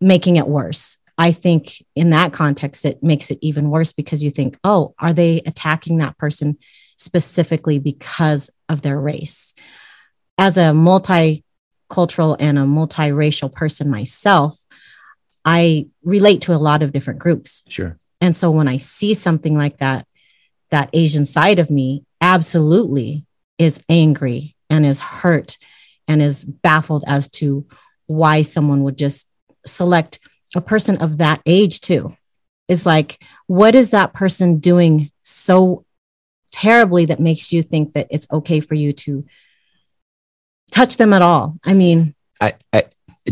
making 0.00 0.36
it 0.36 0.48
worse. 0.48 0.98
I 1.18 1.32
think 1.32 1.82
in 1.94 2.10
that 2.10 2.32
context, 2.32 2.84
it 2.84 3.02
makes 3.02 3.30
it 3.30 3.38
even 3.40 3.70
worse 3.70 3.92
because 3.92 4.22
you 4.22 4.30
think, 4.30 4.58
oh, 4.64 4.94
are 4.98 5.12
they 5.12 5.40
attacking 5.46 5.98
that 5.98 6.18
person 6.18 6.58
specifically 6.96 7.78
because 7.78 8.50
of 8.68 8.82
their 8.82 8.98
race? 8.98 9.54
As 10.36 10.58
a 10.58 10.74
multicultural 11.88 12.36
and 12.38 12.58
a 12.58 12.62
multiracial 12.62 13.52
person 13.52 13.90
myself, 13.90 14.58
I 15.44 15.86
relate 16.02 16.42
to 16.42 16.54
a 16.54 16.58
lot 16.58 16.82
of 16.82 16.92
different 16.92 17.20
groups. 17.20 17.62
Sure. 17.68 17.98
And 18.20 18.34
so 18.34 18.50
when 18.50 18.68
I 18.68 18.76
see 18.76 19.14
something 19.14 19.56
like 19.56 19.78
that, 19.78 20.06
that 20.70 20.90
Asian 20.92 21.26
side 21.26 21.58
of 21.58 21.70
me 21.70 22.04
absolutely 22.20 23.24
is 23.58 23.80
angry 23.88 24.56
and 24.68 24.84
is 24.84 25.00
hurt 25.00 25.58
and 26.08 26.20
is 26.20 26.44
baffled 26.44 27.04
as 27.06 27.28
to 27.28 27.66
why 28.06 28.42
someone 28.42 28.82
would 28.82 28.98
just 28.98 29.28
select 29.64 30.18
a 30.54 30.60
person 30.60 30.96
of 30.98 31.18
that 31.18 31.40
age 31.46 31.80
too. 31.80 32.16
It's 32.68 32.86
like, 32.86 33.22
what 33.46 33.74
is 33.74 33.90
that 33.90 34.12
person 34.12 34.58
doing 34.58 35.10
so 35.22 35.84
terribly 36.50 37.06
that 37.06 37.20
makes 37.20 37.52
you 37.52 37.62
think 37.62 37.94
that 37.94 38.08
it's 38.10 38.26
okay 38.32 38.60
for 38.60 38.74
you 38.74 38.92
to 38.92 39.24
touch 40.70 40.96
them 40.96 41.12
at 41.12 41.22
all? 41.22 41.56
I 41.64 41.74
mean, 41.74 42.14
I, 42.40 42.54
I 42.72 42.84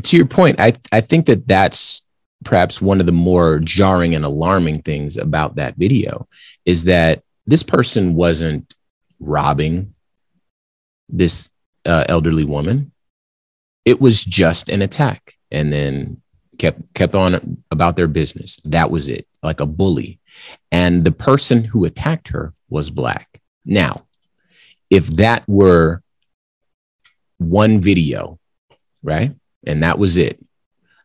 to 0.03 0.17
your 0.17 0.26
point, 0.26 0.61
I 0.61 0.75
I 0.93 1.00
think 1.00 1.26
that 1.26 1.47
that's 1.47 2.03
perhaps 2.45 2.81
one 2.81 3.00
of 3.00 3.07
the 3.07 3.12
more 3.12 3.59
jarring 3.59 4.14
and 4.14 4.25
alarming 4.25 4.83
things 4.83 5.17
about 5.17 5.57
that 5.57 5.76
video 5.76 6.29
is 6.64 6.85
that 6.85 7.23
this 7.47 7.62
person 7.62 8.14
wasn't 8.14 8.75
robbing 9.19 9.95
this 11.09 11.49
uh, 11.87 12.05
elderly 12.09 12.45
woman. 12.45 12.93
It 13.85 14.00
was 14.00 14.25
just 14.25 14.69
an 14.69 14.83
attack, 14.83 15.35
and 15.50 15.73
then 15.73 16.23
kept 16.59 16.95
kept 16.95 17.14
on 17.14 17.62
about 17.71 17.97
their 17.97 18.09
business. 18.09 18.59
That 18.64 18.91
was 18.91 19.09
it, 19.09 19.26
like 19.43 19.61
a 19.61 19.67
bully. 19.67 20.21
And 20.73 21.05
the 21.05 21.12
person 21.12 21.64
who 21.64 21.85
attacked 21.85 22.29
her 22.29 22.55
was 22.69 22.91
black. 22.91 23.41
Now, 23.64 24.07
if 24.91 25.07
that 25.17 25.45
were 25.49 26.03
one 27.48 27.80
video, 27.80 28.38
right, 29.02 29.34
and 29.66 29.82
that 29.82 29.98
was 29.98 30.16
it, 30.16 30.44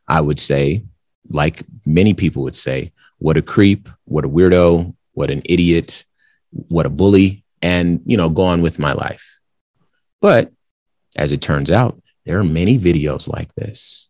I 0.07 0.21
would 0.21 0.39
say 0.39 0.83
like 1.29 1.63
many 1.85 2.13
people 2.13 2.43
would 2.43 2.55
say, 2.55 2.91
what 3.17 3.37
a 3.37 3.41
creep, 3.41 3.87
what 4.05 4.25
a 4.25 4.29
weirdo, 4.29 4.95
what 5.13 5.29
an 5.29 5.41
idiot, 5.45 6.05
what 6.51 6.85
a 6.85 6.89
bully, 6.89 7.43
and, 7.61 8.01
you 8.05 8.17
know, 8.17 8.29
go 8.29 8.43
on 8.43 8.61
with 8.61 8.79
my 8.79 8.93
life. 8.93 9.39
But 10.21 10.51
as 11.15 11.31
it 11.31 11.41
turns 11.41 11.71
out, 11.71 12.01
there 12.25 12.39
are 12.39 12.43
many 12.43 12.77
videos 12.77 13.27
like 13.27 13.53
this. 13.55 14.09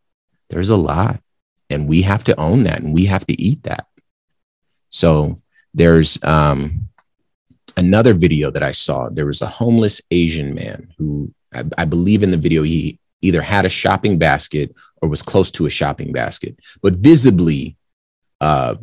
There's 0.50 0.70
a 0.70 0.76
lot, 0.78 1.22
and 1.70 1.88
we 1.88 2.04
have 2.04 2.24
to 2.26 2.40
own 2.40 2.64
that 2.64 2.82
and 2.82 2.94
we 2.94 3.06
have 3.06 3.26
to 3.28 3.42
eat 3.42 3.64
that. 3.64 3.86
So 4.90 5.36
there's 5.74 6.18
um, 6.24 6.90
another 7.78 8.14
video 8.14 8.50
that 8.52 8.64
I 8.64 8.72
saw. 8.72 9.10
There 9.10 9.28
was 9.28 9.42
a 9.42 9.48
homeless 9.48 10.02
Asian 10.10 10.54
man 10.54 10.94
who 10.98 11.34
I, 11.54 11.64
I 11.78 11.86
believe 11.86 12.24
in 12.24 12.32
the 12.32 12.38
video, 12.38 12.64
he 12.64 13.00
either 13.22 13.42
had 13.42 13.66
a 13.66 13.70
shopping 13.70 14.18
basket 14.18 14.74
or 15.02 15.10
was 15.10 15.22
close 15.22 15.52
to 15.52 15.66
a 15.66 15.70
shopping 15.70 16.12
basket, 16.12 16.58
but 16.82 16.94
visibly 16.94 17.76
uh, 18.42 18.76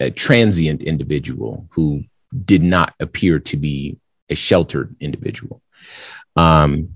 a 0.00 0.10
transient 0.10 0.82
individual 0.82 1.66
who 1.70 2.04
did 2.44 2.62
not 2.62 2.94
appear 3.00 3.38
to 3.38 3.56
be 3.56 3.98
a 4.28 4.34
sheltered 4.34 4.94
individual. 5.00 5.62
Um, 6.36 6.94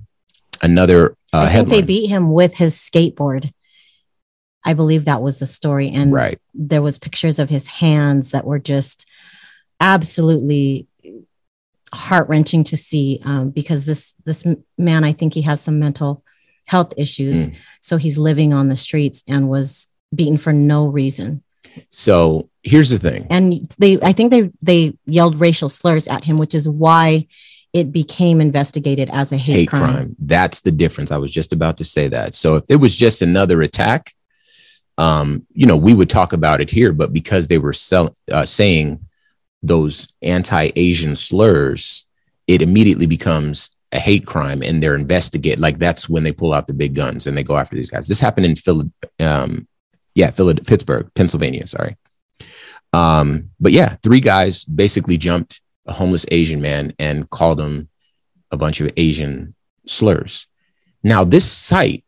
another 0.63 1.17
uh, 1.33 1.47
I 1.49 1.53
think 1.53 1.69
they 1.69 1.83
beat 1.83 2.09
him 2.09 2.33
with 2.33 2.55
his 2.55 2.77
skateboard. 2.77 3.53
I 4.65 4.75
believe 4.75 5.05
that 5.05 5.23
was 5.23 5.39
the 5.39 5.47
story, 5.47 5.91
and 5.91 6.13
right. 6.13 6.41
there 6.55 6.83
was 6.83 6.99
pictures 6.99 7.39
of 7.39 7.49
his 7.49 7.69
hands 7.69 8.31
that 8.31 8.45
were 8.45 8.59
just 8.59 9.09
absolutely 9.81 10.87
heart 11.93 12.29
wrenching 12.29 12.65
to 12.65 12.77
see 12.77 13.21
um, 13.25 13.51
because 13.51 13.87
this 13.87 14.15
this 14.25 14.45
man, 14.77 15.05
I 15.05 15.13
think 15.13 15.35
he 15.35 15.43
has 15.43 15.61
some 15.61 15.79
mental 15.79 16.25
health 16.65 16.93
issues. 16.97 17.49
Mm. 17.49 17.55
So 17.81 17.97
he's 17.97 18.19
living 18.19 18.53
on 18.53 18.69
the 18.69 18.77
streets 18.77 19.23
and 19.29 19.49
was 19.49 19.89
beaten 20.15 20.39
for 20.39 20.53
no 20.53 20.87
reason. 20.87 21.43
So 21.91 22.51
here's 22.63 22.91
the 22.91 22.99
thing. 22.99 23.27
And 23.31 23.75
they 23.79 24.01
I 24.01 24.13
think 24.13 24.31
they 24.31 24.51
they 24.63 24.97
yelled 25.07 25.41
racial 25.41 25.69
slurs 25.69 26.09
at 26.09 26.25
him, 26.25 26.39
which 26.39 26.55
is 26.55 26.69
why 26.69 27.27
it 27.73 27.93
became 27.93 28.41
investigated 28.41 29.11
as 29.11 29.33
a 29.33 29.37
hate, 29.37 29.53
hate 29.53 29.69
crime. 29.69 29.93
crime. 29.95 30.17
That's 30.19 30.63
the 30.63 30.71
difference. 30.71 31.11
I 31.11 31.19
was 31.19 31.31
just 31.31 31.53
about 31.53 31.77
to 31.79 31.85
say 31.85 32.09
that. 32.09 32.35
So 32.35 32.57
if 32.57 32.65
it 32.71 32.77
was 32.77 32.97
just 32.97 33.23
another 33.23 33.61
attack, 33.63 34.15
um, 34.99 35.47
you 35.53 35.67
know, 35.67 35.77
we 35.77 35.93
would 35.93 36.09
talk 36.09 36.33
about 36.33 36.61
it 36.61 36.71
here, 36.71 36.93
but 36.93 37.13
because 37.13 37.49
they 37.49 37.59
were 37.59 37.75
sell- 37.75 38.17
uh, 38.33 38.47
saying 38.47 39.06
those 39.67 40.09
anti-Asian 40.23 41.17
slurs, 41.17 42.07
it 42.47 42.63
immediately 42.63 43.07
becomes 43.07 43.71
a 43.93 43.99
hate 43.99 44.27
crime 44.27 44.63
and 44.63 44.83
they're 44.83 44.95
investigate 44.95 45.59
like 45.59 45.79
that's 45.79 46.09
when 46.09 46.25
they 46.25 46.33
pull 46.33 46.53
out 46.53 46.67
the 46.67 46.75
big 46.75 46.95
guns 46.95 47.27
and 47.27 47.37
they 47.37 47.43
go 47.43 47.57
after 47.57 47.77
these 47.77 47.91
guys. 47.91 48.09
This 48.09 48.21
happened 48.21 48.47
in 48.47 48.57
Philly, 48.57 48.91
um, 49.21 49.67
yeah, 50.15 50.31
Philly, 50.31 50.55
Pittsburgh, 50.55 51.11
Pennsylvania. 51.15 51.67
Sorry. 51.67 51.97
Um, 52.93 53.51
but 53.61 53.73
yeah, 53.73 53.97
three 54.03 54.21
guys 54.21 54.65
basically 54.65 55.19
jumped 55.19 55.61
a 55.87 55.93
homeless 55.93 56.27
Asian 56.31 56.61
man 56.61 56.95
and 56.99 57.29
called 57.31 57.61
him 57.61 57.89
a 58.51 58.57
bunch 58.57 58.81
of 58.81 58.93
Asian 58.97 59.55
slurs. 59.87 60.47
Now, 61.03 61.23
this 61.23 61.51
site 61.51 62.05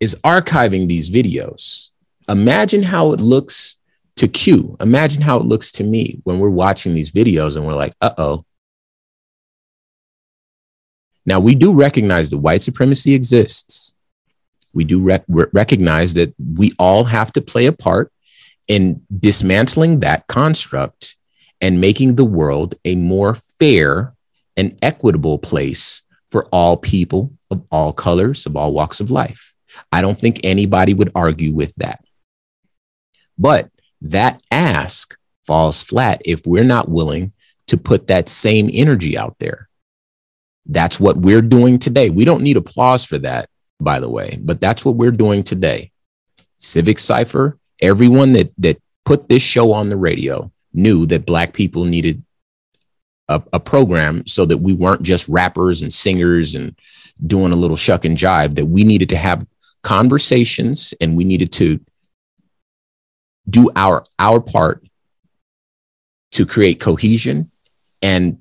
is 0.00 0.14
archiving 0.16 0.88
these 0.88 1.10
videos. 1.10 1.88
Imagine 2.28 2.82
how 2.82 3.12
it 3.12 3.20
looks 3.20 3.77
to 4.18 4.28
Q. 4.28 4.76
Imagine 4.80 5.22
how 5.22 5.38
it 5.38 5.46
looks 5.46 5.72
to 5.72 5.84
me 5.84 6.20
when 6.24 6.38
we're 6.38 6.50
watching 6.50 6.94
these 6.94 7.12
videos 7.12 7.56
and 7.56 7.66
we're 7.66 7.74
like, 7.74 7.94
uh 8.00 8.14
oh, 8.18 8.44
now, 11.28 11.40
we 11.40 11.54
do 11.54 11.74
recognize 11.74 12.30
that 12.30 12.38
white 12.38 12.62
supremacy 12.62 13.12
exists. 13.12 13.94
We 14.72 14.84
do 14.84 14.98
rec- 14.98 15.26
recognize 15.28 16.14
that 16.14 16.34
we 16.38 16.72
all 16.78 17.04
have 17.04 17.32
to 17.32 17.42
play 17.42 17.66
a 17.66 17.72
part 17.72 18.10
in 18.66 19.02
dismantling 19.14 20.00
that 20.00 20.26
construct 20.26 21.18
and 21.60 21.82
making 21.82 22.14
the 22.14 22.24
world 22.24 22.76
a 22.86 22.94
more 22.94 23.34
fair 23.34 24.14
and 24.56 24.78
equitable 24.80 25.36
place 25.36 26.02
for 26.30 26.46
all 26.46 26.78
people 26.78 27.34
of 27.50 27.62
all 27.70 27.92
colors, 27.92 28.46
of 28.46 28.56
all 28.56 28.72
walks 28.72 29.00
of 29.00 29.10
life. 29.10 29.54
I 29.92 30.00
don't 30.00 30.18
think 30.18 30.40
anybody 30.44 30.94
would 30.94 31.12
argue 31.14 31.52
with 31.52 31.74
that. 31.74 32.02
But 33.36 33.68
that 34.02 34.40
ask 34.50 35.16
falls 35.46 35.82
flat 35.82 36.22
if 36.24 36.46
we're 36.46 36.64
not 36.64 36.88
willing 36.88 37.32
to 37.66 37.76
put 37.76 38.06
that 38.08 38.28
same 38.28 38.70
energy 38.72 39.16
out 39.16 39.36
there. 39.38 39.68
That's 40.66 41.00
what 41.00 41.16
we're 41.16 41.42
doing 41.42 41.78
today. 41.78 42.10
We 42.10 42.24
don't 42.24 42.42
need 42.42 42.56
applause 42.56 43.04
for 43.04 43.18
that, 43.18 43.48
by 43.80 44.00
the 44.00 44.10
way, 44.10 44.38
but 44.42 44.60
that's 44.60 44.84
what 44.84 44.96
we're 44.96 45.10
doing 45.10 45.42
today. 45.42 45.90
Civic 46.58 46.98
Cipher, 46.98 47.58
everyone 47.80 48.32
that 48.32 48.52
that 48.58 48.80
put 49.04 49.28
this 49.28 49.42
show 49.42 49.72
on 49.72 49.88
the 49.88 49.96
radio 49.96 50.52
knew 50.74 51.06
that 51.06 51.24
black 51.24 51.54
people 51.54 51.84
needed 51.84 52.22
a, 53.28 53.42
a 53.52 53.60
program 53.60 54.26
so 54.26 54.44
that 54.44 54.58
we 54.58 54.74
weren't 54.74 55.02
just 55.02 55.28
rappers 55.28 55.82
and 55.82 55.92
singers 55.92 56.54
and 56.54 56.78
doing 57.26 57.52
a 57.52 57.56
little 57.56 57.76
shuck 57.76 58.04
and 58.04 58.18
jive, 58.18 58.54
that 58.54 58.66
we 58.66 58.84
needed 58.84 59.08
to 59.08 59.16
have 59.16 59.46
conversations 59.82 60.92
and 61.00 61.16
we 61.16 61.24
needed 61.24 61.52
to 61.52 61.80
do 63.48 63.70
our 63.76 64.04
our 64.18 64.40
part 64.40 64.86
to 66.32 66.44
create 66.44 66.80
cohesion 66.80 67.50
and 68.02 68.38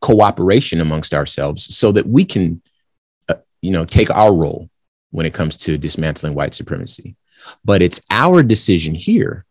cooperation 0.00 0.80
amongst 0.80 1.14
ourselves 1.14 1.74
so 1.74 1.90
that 1.92 2.06
we 2.06 2.24
can, 2.24 2.60
uh, 3.28 3.34
you 3.62 3.70
know, 3.70 3.84
take 3.84 4.10
our 4.10 4.34
role 4.34 4.68
when 5.10 5.24
it 5.24 5.32
comes 5.32 5.56
to 5.56 5.78
dismantling 5.78 6.34
white 6.34 6.54
supremacy. 6.54 7.16
But 7.64 7.82
it's 7.82 8.00
our 8.10 8.42
decision 8.42 8.94
here 8.94 9.44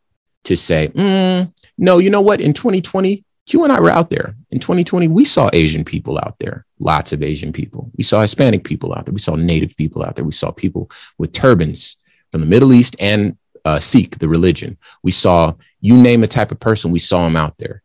to 0.44 0.56
say, 0.56 0.90
mm, 0.90 1.52
no, 1.78 1.98
you 1.98 2.10
know 2.10 2.22
what? 2.22 2.42
In 2.42 2.54
2020, 2.54 3.24
Q 3.46 3.64
and 3.64 3.74
I 3.74 3.80
were 3.80 3.90
out 3.90 4.10
there. 4.10 4.36
In 4.52 4.60
2020, 4.60 5.08
we 5.08 5.26
saw 5.26 5.50
Asian 5.54 5.84
people 5.84 6.18
out 6.18 6.36
there, 6.40 6.66
lots 6.80 7.12
of 7.14 7.24
Asian 7.24 7.52
people. 7.52 7.92
We 7.98 8.04
saw 8.04 8.22
Hispanic 8.22 8.64
people 8.64 8.94
out 8.94 9.06
there. 9.06 9.14
We 9.14 9.20
saw 9.20 9.36
Native 9.36 9.76
people 9.76 10.04
out 10.04 10.16
there. 10.16 10.26
We 10.26 10.32
saw 10.32 10.52
people 10.52 10.90
with 11.18 11.34
turbans 11.34 11.98
from 12.32 12.42
the 12.42 12.48
Middle 12.48 12.74
East 12.74 12.96
and 13.00 13.38
uh, 13.66 13.80
Sikh, 13.80 14.20
the 14.20 14.28
religion. 14.28 14.78
We 15.04 15.12
saw, 15.12 15.54
you 15.82 15.96
name 15.96 16.24
a 16.24 16.28
type 16.28 16.52
of 16.52 16.60
person, 16.60 16.92
we 16.92 17.00
saw 17.00 17.24
them 17.24 17.38
out 17.38 17.58
there 17.58 17.84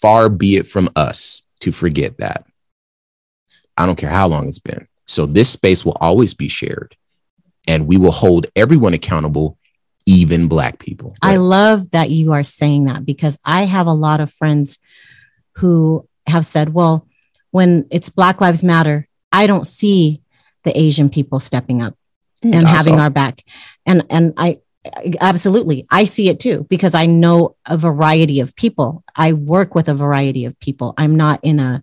far 0.00 0.28
be 0.28 0.56
it 0.56 0.66
from 0.66 0.90
us 0.94 1.42
to 1.60 1.72
forget 1.72 2.18
that. 2.18 2.44
I 3.76 3.86
don't 3.86 3.96
care 3.96 4.10
how 4.10 4.28
long 4.28 4.46
it's 4.46 4.58
been. 4.58 4.86
So 5.06 5.26
this 5.26 5.50
space 5.50 5.84
will 5.84 5.96
always 6.00 6.34
be 6.34 6.48
shared 6.48 6.96
and 7.66 7.86
we 7.86 7.96
will 7.96 8.12
hold 8.12 8.46
everyone 8.54 8.94
accountable, 8.94 9.58
even 10.04 10.48
Black 10.48 10.78
people. 10.78 11.16
I 11.22 11.36
love 11.36 11.90
that 11.90 12.10
you 12.10 12.32
are 12.32 12.42
saying 12.42 12.84
that 12.84 13.04
because 13.04 13.38
I 13.44 13.64
have 13.64 13.86
a 13.86 13.92
lot 13.92 14.20
of 14.20 14.32
friends 14.32 14.78
who 15.56 16.08
have 16.26 16.46
said, 16.46 16.72
well, 16.72 17.06
when 17.50 17.86
it's 17.90 18.08
Black 18.08 18.40
Lives 18.40 18.62
Matter, 18.62 19.08
I 19.32 19.46
don't 19.46 19.66
see 19.66 20.22
the 20.64 20.78
Asian 20.78 21.10
people 21.10 21.40
stepping 21.40 21.82
up 21.82 21.96
and 22.42 22.54
That's 22.54 22.64
having 22.64 22.94
all. 22.94 23.00
our 23.00 23.10
back. 23.10 23.42
And 23.86 24.04
and 24.10 24.34
I 24.36 24.60
absolutely 25.20 25.86
I 25.90 26.04
see 26.04 26.28
it 26.28 26.40
too 26.40 26.66
because 26.68 26.94
I 26.94 27.06
know 27.06 27.56
a 27.66 27.76
variety 27.76 28.40
of 28.40 28.54
people. 28.56 29.04
I 29.14 29.32
work 29.32 29.74
with 29.74 29.88
a 29.88 29.94
variety 29.94 30.44
of 30.44 30.58
people. 30.60 30.94
I'm 30.96 31.16
not 31.16 31.40
in 31.42 31.58
a 31.60 31.82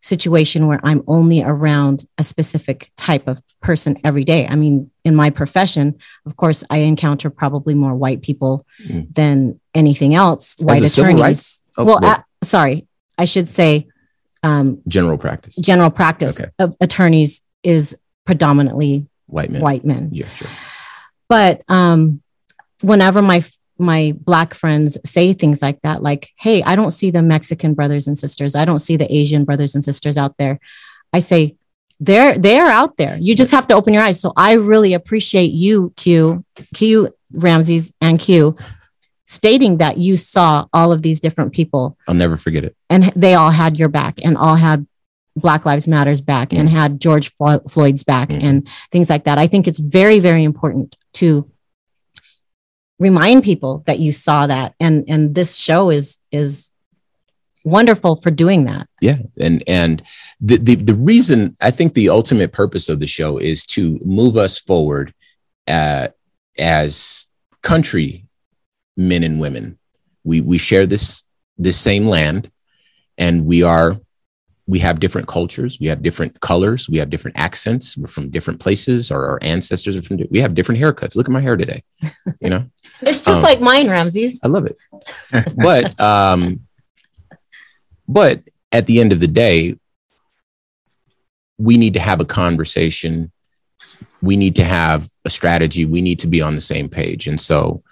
situation 0.00 0.66
where 0.66 0.80
I'm 0.82 1.04
only 1.06 1.42
around 1.42 2.06
a 2.18 2.24
specific 2.24 2.90
type 2.96 3.28
of 3.28 3.40
person 3.60 3.98
every 4.02 4.24
day. 4.24 4.46
I 4.48 4.56
mean, 4.56 4.90
in 5.04 5.14
my 5.14 5.30
profession, 5.30 5.96
of 6.26 6.36
course, 6.36 6.64
I 6.70 6.78
encounter 6.78 7.30
probably 7.30 7.74
more 7.74 7.94
white 7.94 8.22
people 8.22 8.66
Mm. 8.84 9.14
than 9.14 9.60
anything 9.74 10.14
else. 10.14 10.56
White 10.58 10.82
attorneys. 10.82 11.60
oh, 11.78 11.84
well, 11.84 11.98
well, 12.02 12.10
uh, 12.10 12.22
sorry, 12.42 12.86
I 13.16 13.26
should 13.26 13.48
say 13.48 13.86
um, 14.42 14.80
general 14.88 15.18
practice, 15.18 15.54
general 15.56 15.90
practice 15.90 16.40
Okay. 16.40 16.50
of 16.58 16.74
attorneys 16.80 17.40
is 17.62 17.96
predominantly 18.24 19.06
white 19.26 19.50
men. 19.50 19.62
white 19.62 19.84
men. 19.84 20.08
Yeah, 20.12 20.26
sure. 20.34 20.48
But 21.28 21.62
um, 21.68 22.21
whenever 22.82 23.22
my 23.22 23.44
my 23.78 24.14
black 24.20 24.54
friends 24.54 24.98
say 25.04 25.32
things 25.32 25.62
like 25.62 25.80
that, 25.82 26.02
like, 26.02 26.30
"Hey, 26.38 26.62
I 26.62 26.76
don't 26.76 26.90
see 26.92 27.10
the 27.10 27.22
Mexican 27.22 27.74
brothers 27.74 28.06
and 28.06 28.18
sisters. 28.18 28.54
I 28.54 28.64
don't 28.64 28.78
see 28.78 28.96
the 28.96 29.12
Asian 29.12 29.44
brothers 29.44 29.74
and 29.74 29.84
sisters 29.84 30.16
out 30.16 30.36
there," 30.38 30.60
I 31.12 31.20
say, 31.20 31.56
"They're 31.98 32.38
they're 32.38 32.66
out 32.68 32.96
there. 32.96 33.16
You 33.18 33.34
just 33.34 33.50
have 33.50 33.66
to 33.68 33.74
open 33.74 33.94
your 33.94 34.02
eyes." 34.02 34.20
So 34.20 34.32
I 34.36 34.52
really 34.52 34.92
appreciate 34.92 35.52
you, 35.52 35.92
Q, 35.96 36.44
Q 36.74 37.08
Ramses, 37.32 37.92
and 38.00 38.18
Q, 38.20 38.56
stating 39.26 39.78
that 39.78 39.98
you 39.98 40.16
saw 40.16 40.66
all 40.72 40.92
of 40.92 41.02
these 41.02 41.18
different 41.20 41.52
people 41.52 41.96
I'll 42.06 42.14
never 42.14 42.36
forget 42.36 42.64
it. 42.64 42.76
and 42.90 43.10
they 43.16 43.34
all 43.34 43.50
had 43.50 43.78
your 43.78 43.88
back 43.88 44.20
and 44.22 44.36
all 44.36 44.56
had 44.56 44.86
Black 45.34 45.64
Lives 45.64 45.88
Matters 45.88 46.20
back 46.20 46.52
and 46.52 46.68
had 46.68 47.00
George 47.00 47.32
Floyd's 47.36 48.04
back 48.04 48.28
Mhm. 48.28 48.42
and 48.42 48.68
things 48.90 49.08
like 49.08 49.24
that. 49.24 49.38
I 49.38 49.46
think 49.46 49.66
it's 49.66 49.78
very, 49.78 50.18
very 50.18 50.44
important 50.44 50.94
to 51.14 51.48
remind 53.02 53.42
people 53.42 53.82
that 53.86 53.98
you 53.98 54.12
saw 54.12 54.46
that, 54.46 54.74
and 54.80 55.04
and 55.08 55.34
this 55.34 55.56
show 55.56 55.90
is 55.90 56.18
is 56.30 56.70
wonderful 57.64 58.16
for 58.16 58.30
doing 58.30 58.64
that. 58.64 58.88
Yeah, 59.00 59.18
and 59.38 59.62
and 59.66 60.02
the, 60.40 60.56
the 60.56 60.76
the 60.76 60.94
reason 60.94 61.56
I 61.60 61.70
think 61.70 61.94
the 61.94 62.08
ultimate 62.08 62.52
purpose 62.52 62.88
of 62.88 63.00
the 63.00 63.06
show 63.06 63.38
is 63.38 63.66
to 63.66 64.00
move 64.04 64.36
us 64.36 64.58
forward 64.58 65.12
uh, 65.66 66.08
as 66.58 67.28
country 67.62 68.26
men 68.96 69.24
and 69.24 69.40
women. 69.40 69.78
We 70.24 70.40
we 70.40 70.58
share 70.58 70.86
this 70.86 71.24
this 71.58 71.78
same 71.78 72.06
land, 72.06 72.50
and 73.18 73.44
we 73.44 73.62
are 73.62 74.00
we 74.66 74.78
have 74.78 75.00
different 75.00 75.26
cultures, 75.26 75.78
we 75.80 75.86
have 75.88 76.02
different 76.02 76.40
colors, 76.40 76.88
we 76.88 76.98
have 76.98 77.10
different 77.10 77.36
accents. 77.36 77.96
We're 77.96 78.06
from 78.06 78.30
different 78.30 78.60
places, 78.60 79.10
or 79.10 79.26
our 79.26 79.38
ancestors 79.42 79.96
are 79.96 80.02
from. 80.02 80.18
We 80.30 80.40
have 80.40 80.54
different 80.54 80.80
haircuts. 80.80 81.16
Look 81.16 81.26
at 81.26 81.32
my 81.32 81.40
hair 81.40 81.56
today. 81.56 81.82
You 82.40 82.50
know, 82.50 82.64
It's 83.02 83.20
just 83.20 83.38
Um, 83.38 83.42
like 83.42 83.60
mine, 83.60 83.88
Ramses. 83.88 84.40
I 84.42 84.48
love 84.48 84.66
it. 84.66 84.76
but 85.56 85.98
um 86.00 86.60
but 88.08 88.42
at 88.70 88.86
the 88.86 89.00
end 89.00 89.12
of 89.12 89.20
the 89.20 89.28
day 89.28 89.76
we 91.58 91.76
need 91.76 91.94
to 91.94 92.00
have 92.00 92.20
a 92.20 92.24
conversation 92.24 93.30
we 94.20 94.36
need 94.36 94.56
to 94.56 94.64
have 94.64 95.08
a 95.24 95.30
strategy 95.30 95.84
we 95.84 96.00
need 96.00 96.18
to 96.20 96.26
be 96.26 96.40
on 96.40 96.54
the 96.54 96.60
same 96.60 96.88
page 96.88 97.26
and 97.26 97.40
so 97.40 97.82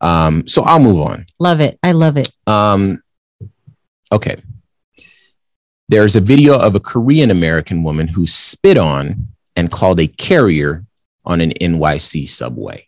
um 0.00 0.46
so 0.46 0.62
I'll 0.62 0.80
move 0.80 1.00
on 1.00 1.26
Love 1.38 1.60
it. 1.60 1.78
I 1.82 1.92
love 1.92 2.16
it. 2.16 2.28
um 2.46 3.02
okay 4.12 4.36
there's 5.88 6.16
a 6.16 6.20
video 6.20 6.58
of 6.58 6.74
a 6.74 6.80
Korean 6.80 7.30
American 7.30 7.84
woman 7.84 8.08
who 8.08 8.26
spit 8.26 8.76
on 8.76 9.28
and 9.54 9.70
called 9.70 10.00
a 10.00 10.08
carrier 10.08 10.84
on 11.24 11.40
an 11.40 11.52
NYC 11.52 12.26
subway 12.28 12.85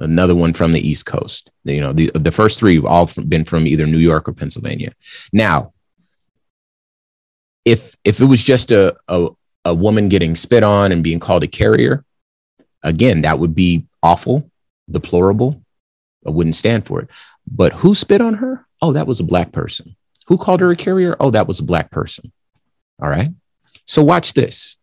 another 0.00 0.34
one 0.34 0.52
from 0.52 0.72
the 0.72 0.86
East 0.86 1.06
Coast. 1.06 1.50
You 1.64 1.80
know, 1.80 1.92
the, 1.92 2.10
the 2.14 2.32
first 2.32 2.58
three 2.58 2.76
have 2.76 2.86
all 2.86 3.08
been 3.28 3.44
from 3.44 3.66
either 3.66 3.86
New 3.86 3.98
York 3.98 4.28
or 4.28 4.32
Pennsylvania. 4.32 4.92
Now, 5.32 5.72
if 7.64 7.96
if 8.04 8.20
it 8.20 8.24
was 8.24 8.42
just 8.42 8.70
a, 8.70 8.96
a 9.08 9.28
a 9.64 9.74
woman 9.74 10.08
getting 10.08 10.34
spit 10.34 10.62
on 10.62 10.90
and 10.90 11.04
being 11.04 11.20
called 11.20 11.44
a 11.44 11.46
carrier, 11.46 12.04
again, 12.82 13.22
that 13.22 13.38
would 13.38 13.54
be 13.54 13.86
awful, 14.02 14.50
deplorable. 14.90 15.62
I 16.26 16.30
wouldn't 16.30 16.56
stand 16.56 16.86
for 16.86 17.00
it. 17.00 17.10
But 17.46 17.72
who 17.72 17.94
spit 17.94 18.20
on 18.20 18.34
her? 18.34 18.66
Oh, 18.82 18.92
that 18.92 19.06
was 19.06 19.20
a 19.20 19.24
black 19.24 19.52
person. 19.52 19.96
Who 20.26 20.38
called 20.38 20.60
her 20.60 20.70
a 20.70 20.76
carrier? 20.76 21.16
Oh, 21.20 21.30
that 21.30 21.46
was 21.46 21.60
a 21.60 21.64
black 21.64 21.90
person. 21.90 22.32
All 23.02 23.08
right. 23.08 23.30
So 23.86 24.02
watch 24.02 24.34
this. 24.34 24.76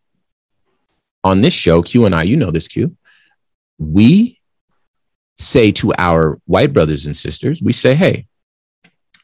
On 1.23 1.41
this 1.41 1.53
show, 1.53 1.81
Q 1.81 2.05
and 2.05 2.15
I, 2.15 2.23
you 2.23 2.35
know 2.35 2.51
this, 2.51 2.67
Q. 2.67 2.95
We 3.79 4.36
say 5.37 5.71
to 5.71 5.93
our 5.97 6.39
white 6.45 6.73
brothers 6.73 7.05
and 7.05 7.15
sisters, 7.15 7.61
we 7.61 7.71
say, 7.71 7.95
hey, 7.95 8.25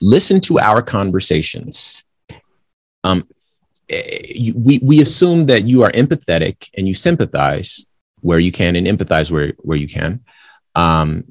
listen 0.02 0.40
to 0.42 0.60
our 0.60 0.82
conversations. 0.82 2.04
Um, 3.04 3.28
eh, 3.90 4.52
we, 4.56 4.80
we 4.80 5.02
assume 5.02 5.48
that 5.48 5.66
you 5.66 5.84
are 5.84 5.92
empathetic 5.92 6.70
and 6.78 6.88
you 6.88 6.94
sympathize 6.94 7.86
where 8.22 8.40
you 8.40 8.52
can 8.52 8.76
and 8.76 8.88
empathize 8.88 9.32
where, 9.32 9.54
where 9.60 9.78
you 9.78 9.88
can. 9.88 10.22
Um, 10.76 11.26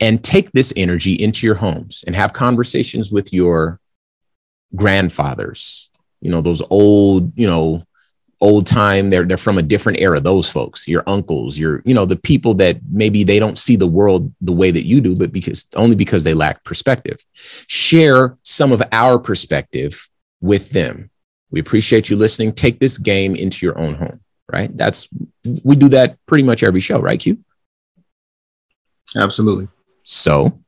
and 0.00 0.24
take 0.24 0.50
this 0.52 0.72
energy 0.76 1.12
into 1.14 1.46
your 1.46 1.56
homes 1.56 2.04
and 2.06 2.16
have 2.16 2.32
conversations 2.32 3.12
with 3.12 3.32
your 3.32 3.80
grandfathers, 4.74 5.90
you 6.20 6.30
know, 6.30 6.40
those 6.40 6.62
old, 6.70 7.36
you 7.38 7.46
know, 7.46 7.84
old 8.40 8.66
time 8.66 9.10
they're 9.10 9.24
they're 9.24 9.36
from 9.36 9.58
a 9.58 9.62
different 9.62 10.00
era 10.00 10.18
those 10.18 10.50
folks 10.50 10.88
your 10.88 11.02
uncles 11.06 11.58
your 11.58 11.82
you 11.84 11.92
know 11.92 12.06
the 12.06 12.16
people 12.16 12.54
that 12.54 12.78
maybe 12.88 13.22
they 13.22 13.38
don't 13.38 13.58
see 13.58 13.76
the 13.76 13.86
world 13.86 14.32
the 14.40 14.52
way 14.52 14.70
that 14.70 14.86
you 14.86 15.00
do 15.00 15.14
but 15.14 15.30
because 15.30 15.66
only 15.76 15.94
because 15.94 16.24
they 16.24 16.34
lack 16.34 16.64
perspective. 16.64 17.24
Share 17.66 18.38
some 18.42 18.72
of 18.72 18.82
our 18.92 19.18
perspective 19.18 20.08
with 20.40 20.70
them. 20.70 21.10
We 21.50 21.60
appreciate 21.60 22.08
you 22.08 22.16
listening. 22.16 22.52
Take 22.52 22.80
this 22.80 22.96
game 22.96 23.36
into 23.36 23.66
your 23.66 23.78
own 23.78 23.94
home 23.94 24.20
right? 24.52 24.76
That's 24.76 25.08
we 25.64 25.76
do 25.76 25.88
that 25.90 26.18
pretty 26.26 26.44
much 26.44 26.62
every 26.62 26.80
show 26.80 27.00
right 27.00 27.20
q? 27.20 27.38
Absolutely. 29.16 29.68
so 30.04 30.60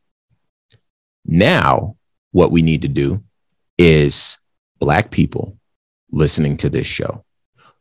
now 1.25 1.97
what 2.33 2.51
we 2.51 2.63
need 2.63 2.83
to 2.83 2.89
do 2.89 3.23
is 3.79 4.39
black 4.81 5.11
people 5.11 5.57
listening 6.11 6.57
to 6.57 6.69
this 6.69 6.87
show 6.87 7.25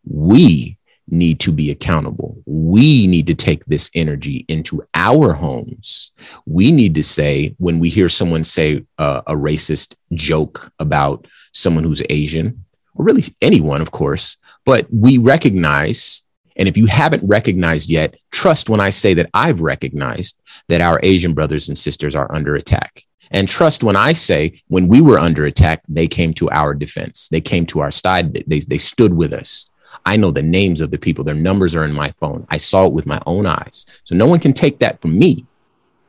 we 0.06 0.78
need 1.08 1.40
to 1.42 1.52
be 1.52 1.72
accountable. 1.72 2.42
We 2.46 3.06
need 3.08 3.28
to 3.28 3.36
take 3.36 3.66
this 3.66 3.90
energy 3.94 4.46
into 4.48 4.82
our 4.94 5.34
homes. 5.34 6.12
We 6.46 6.72
need 6.72 6.96
to 6.96 7.04
say, 7.04 7.56
when 7.58 7.80
we 7.80 7.90
hear 7.90 8.08
someone 8.08 8.44
say 8.44 8.86
uh, 8.98 9.22
a 9.28 9.34
racist 9.34 9.96
joke 10.14 10.72
about 10.80 11.28
someone 11.54 11.84
who's 11.84 12.02
Asian, 12.10 12.64
or 12.96 13.06
really 13.06 13.24
anyone, 13.42 13.82
of 13.82 13.92
course, 13.92 14.38
but 14.66 14.88
we 14.92 15.18
recognize, 15.18 16.24
and 16.56 16.68
if 16.68 16.78
you 16.78 16.86
haven't 16.86 17.28
recognized 17.28 17.90
yet, 17.90 18.16
trust 18.32 18.70
when 18.70 18.80
I 18.80 18.90
say 18.90 19.14
that 19.16 19.30
I've 19.34 19.62
recognized 19.62 20.40
that 20.70 20.82
our 20.82 21.00
Asian 21.04 21.34
brothers 21.34 21.68
and 21.68 21.78
sisters 21.78 22.16
are 22.16 22.34
under 22.34 22.56
attack. 22.56 23.04
And 23.32 23.48
trust 23.48 23.84
when 23.84 23.96
I 23.96 24.12
say, 24.14 24.62
when 24.68 24.90
we 24.90 25.00
were 25.02 25.18
under 25.18 25.46
attack, 25.46 25.84
they 25.88 26.08
came 26.08 26.34
to 26.36 26.50
our 26.52 26.74
defense. 26.74 27.30
They 27.30 27.40
came 27.40 27.66
to 27.68 27.80
our 27.80 27.92
side. 27.92 28.34
They, 28.34 28.60
they 28.60 28.78
stood 28.78 29.14
with 29.14 29.32
us. 29.32 29.70
I 30.06 30.18
know 30.18 30.32
the 30.32 30.44
names 30.44 30.82
of 30.82 30.92
the 30.92 30.98
people. 30.98 31.24
Their 31.24 31.36
numbers 31.36 31.76
are 31.76 31.86
in 31.86 31.94
my 31.94 32.12
phone. 32.12 32.46
I 32.50 32.58
saw 32.58 32.86
it 32.86 32.94
with 32.94 33.06
my 33.06 33.22
own 33.26 33.46
eyes. 33.46 34.02
So 34.06 34.16
no 34.16 34.26
one 34.26 34.40
can 34.40 34.54
take 34.54 34.80
that 34.80 35.02
from 35.02 35.18
me 35.18 35.46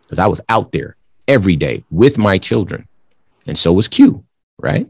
because 0.02 0.18
I 0.18 0.26
was 0.26 0.40
out 0.48 0.72
there 0.72 0.96
every 1.28 1.56
day 1.56 1.84
with 1.90 2.18
my 2.18 2.38
children. 2.38 2.88
And 3.46 3.58
so 3.58 3.72
was 3.72 3.88
Q, 3.88 4.24
right? 4.58 4.88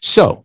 So 0.00 0.44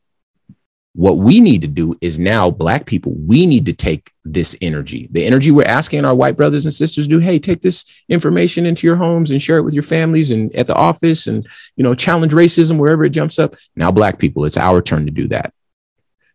what 0.93 1.17
we 1.17 1.41
need 1.41 1.61
to 1.61 1.67
do 1.67 1.95
is 1.99 2.17
now, 2.17 2.49
Black 2.49 2.85
people, 2.85 3.13
we 3.13 3.45
need 3.45 3.65
to 3.65 3.73
take 3.73 4.11
this 4.23 4.55
energy, 4.61 5.09
the 5.11 5.25
energy 5.25 5.51
we're 5.51 5.65
asking 5.65 6.05
our 6.05 6.15
white 6.15 6.37
brothers 6.37 6.65
and 6.65 6.73
sisters 6.73 7.05
to 7.05 7.09
do. 7.09 7.19
Hey, 7.19 7.37
take 7.37 7.61
this 7.61 8.01
information 8.07 8.65
into 8.65 8.87
your 8.87 8.95
homes 8.95 9.31
and 9.31 9.41
share 9.41 9.57
it 9.57 9.63
with 9.63 9.73
your 9.73 9.83
families 9.83 10.31
and 10.31 10.55
at 10.55 10.67
the 10.67 10.75
office 10.75 11.27
and, 11.27 11.45
you 11.75 11.83
know, 11.83 11.93
challenge 11.95 12.31
racism 12.31 12.77
wherever 12.77 13.03
it 13.03 13.09
jumps 13.09 13.39
up. 13.39 13.55
Now, 13.75 13.91
Black 13.91 14.19
people, 14.19 14.45
it's 14.45 14.57
our 14.57 14.81
turn 14.81 15.05
to 15.05 15.11
do 15.11 15.27
that. 15.27 15.53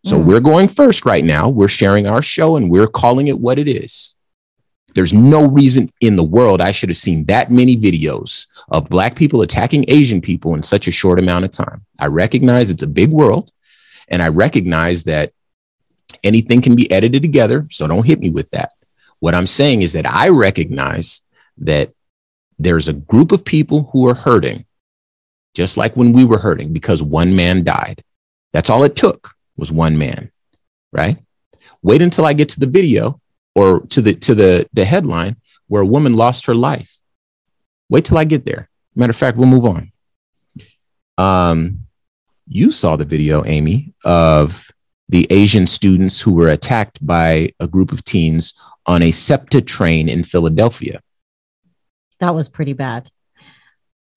So 0.05 0.19
Mm. 0.19 0.25
we're 0.25 0.41
going 0.41 0.69
first 0.69 1.05
right 1.05 1.25
now. 1.25 1.49
We're 1.49 1.69
sharing 1.69 2.07
our 2.07 2.23
show 2.23 2.57
and 2.57 2.71
we're 2.71 2.87
calling 2.87 3.29
it 3.29 3.39
what 3.39 3.59
it 3.59 3.69
is. 3.69 4.15
There's 4.95 5.13
no 5.13 5.47
reason 5.47 5.91
in 6.01 6.17
the 6.17 6.25
world 6.25 6.61
I 6.61 6.73
should 6.73 6.89
have 6.89 6.97
seen 6.97 7.25
that 7.27 7.51
many 7.53 7.77
videos 7.77 8.47
of 8.71 8.89
black 8.89 9.15
people 9.15 9.43
attacking 9.43 9.85
Asian 9.89 10.21
people 10.21 10.55
in 10.55 10.63
such 10.63 10.89
a 10.89 10.93
short 10.93 11.21
amount 11.21 11.45
of 11.45 11.51
time. 11.53 11.85
I 11.99 12.07
recognize 12.07 12.71
it's 12.71 12.83
a 12.83 12.89
big 12.89 13.11
world 13.11 13.53
and 14.09 14.21
I 14.23 14.29
recognize 14.29 15.05
that 15.05 15.33
anything 16.25 16.61
can 16.61 16.75
be 16.75 16.91
edited 16.91 17.23
together. 17.23 17.67
So 17.71 17.87
don't 17.87 18.07
hit 18.07 18.19
me 18.21 18.31
with 18.31 18.51
that. 18.51 18.71
What 19.21 19.35
I'm 19.35 19.47
saying 19.47 19.83
is 19.83 19.93
that 19.93 20.07
I 20.11 20.31
recognize 20.31 21.23
that 21.59 21.93
there's 22.59 22.89
a 22.89 22.95
group 22.95 23.33
of 23.33 23.45
people 23.45 23.91
who 23.93 24.09
are 24.09 24.15
hurting, 24.15 24.65
just 25.55 25.77
like 25.77 25.97
when 25.97 26.13
we 26.13 26.25
were 26.25 26.39
hurting 26.39 26.73
because 26.73 27.03
one 27.03 27.37
man 27.37 27.63
died. 27.63 28.03
That's 28.53 28.71
all 28.71 28.83
it 28.85 28.97
took 28.97 29.35
was 29.61 29.71
one 29.71 29.99
man, 29.99 30.33
right? 30.93 31.19
Wait 31.83 32.03
until 32.03 32.27
I 32.27 32.33
get 32.33 32.49
to 32.51 32.61
the 32.61 32.67
video 32.67 33.21
or 33.55 33.81
to 33.89 34.03
the 34.03 34.15
to 34.15 34.35
the 34.35 34.69
the 34.73 34.85
headline 34.85 35.37
where 35.69 35.83
a 35.83 35.87
woman 35.87 36.15
lost 36.15 36.47
her 36.47 36.55
life. 36.55 36.99
Wait 37.89 38.05
till 38.05 38.19
I 38.19 38.25
get 38.25 38.45
there. 38.45 38.69
Matter 38.97 39.11
of 39.11 39.17
fact, 39.17 39.37
we'll 39.37 39.47
move 39.47 39.67
on. 39.67 39.93
Um, 41.19 41.87
you 42.49 42.73
saw 42.73 42.97
the 42.97 43.05
video, 43.05 43.45
Amy, 43.45 43.95
of 44.05 44.69
the 45.09 45.27
Asian 45.31 45.67
students 45.67 46.21
who 46.21 46.35
were 46.35 46.49
attacked 46.49 47.05
by 47.05 47.53
a 47.61 47.69
group 47.69 47.93
of 47.93 48.03
teens 48.05 48.55
on 48.87 49.03
a 49.03 49.11
SEPTA 49.11 49.61
train 49.63 50.09
in 50.09 50.25
Philadelphia. 50.25 51.01
That 52.19 52.35
was 52.35 52.49
pretty 52.49 52.73
bad. 52.73 53.11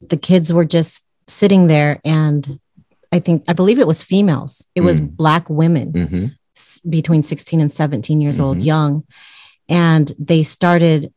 The 0.01 0.17
kids 0.17 0.51
were 0.51 0.65
just 0.65 1.05
sitting 1.27 1.67
there, 1.67 1.99
and 2.03 2.59
I 3.13 3.19
think, 3.19 3.43
I 3.47 3.53
believe 3.53 3.79
it 3.79 3.87
was 3.87 4.01
females, 4.03 4.67
it 4.75 4.81
was 4.81 4.99
Mm. 4.99 5.15
Black 5.15 5.49
women 5.49 5.91
Mm-hmm. 5.93 6.25
s- 6.57 6.81
between 6.97 7.23
16 7.23 7.61
and 7.61 7.71
17 7.71 8.19
years 8.21 8.39
old, 8.39 8.57
Mhm. 8.57 8.65
young. 8.65 9.03
And 9.69 10.11
they 10.19 10.43
started 10.43 11.13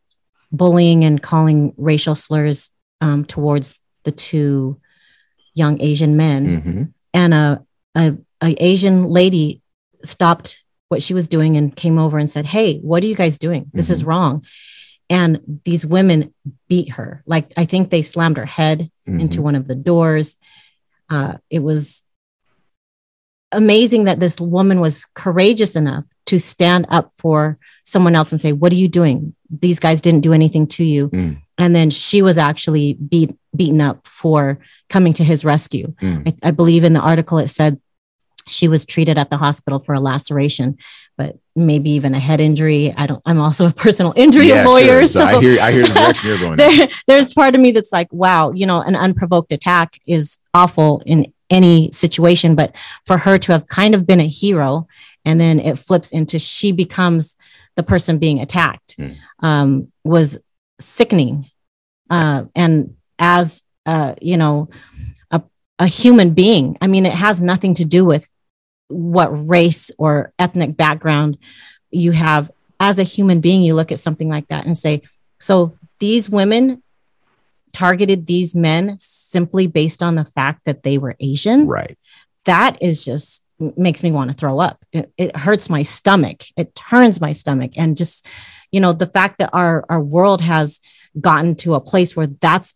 bullying 0.53 1.05
and 1.05 1.21
calling 1.23 1.73
racial 1.77 2.15
slurs 2.15 2.71
um, 3.01 3.25
towards 3.25 3.81
the 4.05 4.13
two 4.13 4.79
young 5.55 5.81
Asian 5.81 6.17
men. 6.17 6.43
Mm-hmm. 6.47 6.83
and 7.15 7.33
a, 7.35 7.63
a 7.95 8.17
a 8.43 8.55
Asian 8.63 9.05
lady 9.09 9.63
stopped 10.05 10.63
what 10.91 11.03
she 11.03 11.15
was 11.15 11.27
doing 11.29 11.57
and 11.57 11.75
came 11.75 11.99
over 11.99 12.19
and 12.19 12.31
said, 12.31 12.45
"Hey, 12.45 12.79
what 12.81 13.03
are 13.03 13.07
you 13.07 13.15
guys 13.17 13.39
doing? 13.39 13.71
This 13.73 13.89
is 13.91 14.05
wrong." 14.05 14.45
And 15.09 15.41
these 15.65 15.87
women 15.87 16.35
beat 16.69 16.91
her. 16.99 17.23
Like 17.27 17.47
I 17.57 17.65
think 17.65 17.89
they 17.91 18.03
slammed 18.03 18.37
her 18.37 18.45
head 18.59 18.91
Mm-hmm. 19.09 19.21
into 19.21 19.41
one 19.43 19.55
of 19.55 19.67
the 19.67 19.75
doors. 19.93 20.37
Uh, 21.09 21.35
it 21.51 21.61
was 21.61 22.03
amazing 23.53 24.05
that 24.05 24.21
this 24.21 24.41
woman 24.41 24.81
was 24.81 25.05
courageous 25.15 25.77
enough 25.77 26.05
to 26.27 26.39
stand 26.41 26.87
up 26.89 27.13
for 27.19 27.59
someone 27.85 28.15
else 28.17 28.33
and 28.33 28.41
say, 28.41 28.53
"What 28.53 28.73
are 28.73 28.77
you 28.77 28.89
doing? 28.89 29.35
These 29.49 29.79
guys 29.79 30.01
didn't 30.01 30.21
do 30.23 30.33
anything 30.33 30.67
to 30.69 30.85
you." 30.85 31.09
Mm. 31.09 31.43
And 31.59 31.75
then 31.75 31.91
she 31.91 32.21
was 32.23 32.37
actually 32.37 32.95
beat 32.95 33.35
beaten 33.55 33.81
up 33.81 34.07
for 34.07 34.59
coming 34.91 35.13
to 35.15 35.25
his 35.25 35.45
rescue. 35.45 35.95
Mm. 36.03 36.29
I, 36.45 36.49
I 36.49 36.51
believe 36.51 36.85
in 36.85 36.93
the 36.93 37.01
article 37.01 37.39
it 37.39 37.49
said 37.49 37.81
she 38.49 38.69
was 38.69 38.87
treated 38.87 39.19
at 39.19 39.31
the 39.31 39.37
hospital 39.37 39.81
for 39.81 39.93
a 39.95 40.01
laceration, 40.01 40.77
but 41.17 41.37
maybe 41.57 41.91
even 41.91 42.15
a 42.15 42.19
head 42.21 42.41
injury. 42.41 42.93
I 42.97 43.07
don't. 43.07 43.23
I'm 43.25 43.41
also 43.41 43.67
a 43.69 43.73
personal 43.73 44.13
injury 44.17 44.49
Yeah, 44.49 44.67
lawyer, 44.67 45.01
sure. 45.01 45.07
so, 45.07 45.25
I 45.25 45.41
hear 45.41 45.61
I 45.61 45.73
hear 45.73 45.83
the 45.83 45.95
direction 45.95 46.29
you're 46.29 46.39
going. 46.57 46.57
there, 46.57 46.89
there's 47.07 47.33
part 47.33 47.55
of 47.55 47.61
me 47.61 47.71
that's 47.73 47.93
like, 47.93 48.13
wow, 48.13 48.51
you 48.53 48.67
know, 48.67 48.81
an 48.83 48.97
unprovoked 48.97 49.53
attack 49.53 49.99
is 50.07 50.39
awful 50.61 51.03
in 51.07 51.33
any 51.51 51.91
situation, 51.93 52.55
but 52.55 52.71
for 53.09 53.19
her 53.19 53.37
to 53.39 53.53
have 53.53 53.65
kind 53.81 53.95
of 53.95 54.07
been 54.07 54.21
a 54.21 54.27
hero, 54.43 54.87
and 55.25 55.41
then 55.41 55.61
it 55.61 55.79
flips 55.79 56.11
into 56.13 56.39
she 56.39 56.73
becomes 56.73 57.37
the 57.77 57.83
person 57.83 58.19
being 58.19 58.41
attacked, 58.41 58.97
Mm. 58.99 59.17
um, 59.41 59.89
was 60.03 60.39
sickening. 60.81 61.35
Uh, 62.11 62.45
and 62.55 62.95
as 63.19 63.63
uh, 63.93 64.15
you 64.31 64.37
know, 64.37 64.69
a, 65.31 65.41
a 65.79 65.87
human 65.87 66.31
being, 66.35 66.77
I 66.81 66.87
mean, 66.89 67.07
it 67.07 67.13
has 67.27 67.41
nothing 67.41 67.75
to 67.75 67.85
do 67.85 68.05
with 68.05 68.25
what 68.89 69.29
race 69.57 69.91
or 69.99 70.33
ethnic 70.39 70.77
background 70.77 71.39
you 71.91 72.13
have. 72.13 72.51
As 72.79 72.99
a 72.99 73.03
human 73.15 73.41
being, 73.41 73.63
you 73.63 73.75
look 73.75 73.93
at 73.93 74.01
something 74.01 74.29
like 74.29 74.49
that 74.49 74.67
and 74.67 74.77
say, 74.77 75.03
so 75.39 75.77
these 76.01 76.29
women 76.31 76.83
targeted 77.73 78.27
these 78.27 78.55
men 78.55 78.99
simply 79.27 79.67
based 79.67 80.03
on 80.03 80.15
the 80.15 80.25
fact 80.25 80.65
that 80.65 80.83
they 80.83 80.99
were 80.99 81.17
Asian. 81.21 81.67
Right. 81.67 81.99
That 82.45 82.79
is 82.81 83.05
just 83.05 83.43
makes 83.59 84.03
me 84.03 84.13
want 84.13 84.31
to 84.31 84.37
throw 84.37 84.61
up. 84.61 84.85
It, 84.93 85.13
it 85.17 85.37
hurts 85.37 85.69
my 85.71 85.83
stomach. 85.83 86.45
It 86.57 86.75
turns 86.75 87.21
my 87.21 87.33
stomach. 87.33 87.73
And 87.77 87.97
just, 87.97 88.27
you 88.71 88.81
know, 88.81 88.93
the 88.93 89.07
fact 89.07 89.39
that 89.39 89.51
our, 89.53 89.85
our 89.89 90.01
world 90.01 90.43
has 90.43 90.79
gotten 91.21 91.55
to 91.57 91.75
a 91.75 91.81
place 91.81 92.15
where 92.15 92.27
that's 92.27 92.75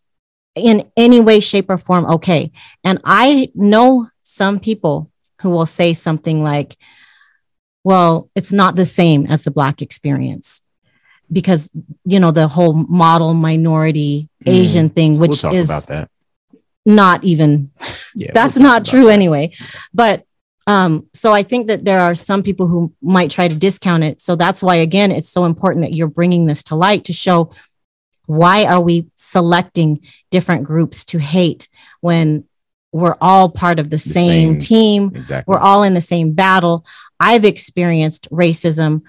in 0.55 0.91
any 0.97 1.21
way, 1.21 1.39
shape, 1.39 1.69
or 1.69 1.77
form 1.77 2.05
okay. 2.05 2.51
And 2.83 2.99
I 3.05 3.51
know 3.55 4.09
some 4.23 4.59
people 4.59 5.11
who 5.41 5.51
will 5.51 5.65
say 5.65 5.93
something 5.93 6.43
like, 6.43 6.75
well, 7.83 8.29
it's 8.35 8.51
not 8.51 8.75
the 8.75 8.85
same 8.85 9.25
as 9.27 9.43
the 9.43 9.51
Black 9.51 9.81
experience 9.81 10.61
because, 11.31 11.69
you 12.03 12.19
know, 12.19 12.31
the 12.31 12.47
whole 12.47 12.73
model 12.73 13.33
minority 13.33 14.29
Mm. 14.45 14.51
Asian 14.51 14.89
thing, 14.89 15.17
We'll 15.17 15.29
which 15.29 15.41
talk 15.41 15.53
is 15.53 15.67
about 15.67 15.87
that. 15.87 16.10
Not 16.85 17.23
even 17.23 17.71
Yeah, 18.15 18.31
that's 18.33 18.55
we'll 18.55 18.63
not 18.63 18.85
true 18.85 19.05
that. 19.05 19.11
anyway. 19.13 19.53
But 19.93 20.25
um 20.67 21.07
so 21.11 21.33
i 21.33 21.41
think 21.41 21.67
that 21.69 21.83
there 21.85 21.99
are 21.99 22.13
some 22.13 22.43
people 22.43 22.67
who 22.67 22.93
might 23.01 23.31
try 23.31 23.47
to 23.47 23.55
discount 23.55 24.03
it. 24.03 24.21
So 24.21 24.35
that's 24.35 24.61
why 24.61 24.75
again 24.75 25.11
it's 25.11 25.29
so 25.29 25.45
important 25.45 25.83
that 25.83 25.93
you're 25.93 26.07
bringing 26.07 26.45
this 26.45 26.61
to 26.63 26.75
light 26.75 27.05
to 27.05 27.13
show 27.13 27.49
why 28.27 28.65
are 28.65 28.79
we 28.79 29.07
selecting 29.15 29.99
different 30.29 30.63
groups 30.63 31.03
to 31.05 31.17
hate 31.19 31.67
when 32.01 32.45
we're 32.93 33.17
all 33.21 33.49
part 33.49 33.79
of 33.79 33.89
the, 33.89 33.97
same, 33.97 34.53
same- 34.53 34.57
team. 34.59 35.11
Exactly. 35.15 35.51
we're 35.51 35.59
all 35.59 35.81
in 35.83 35.93
the 35.93 36.01
same 36.01 36.33
battle. 36.33 36.85
I've 37.19 37.45
experienced 37.45 38.29
racism 38.31 39.01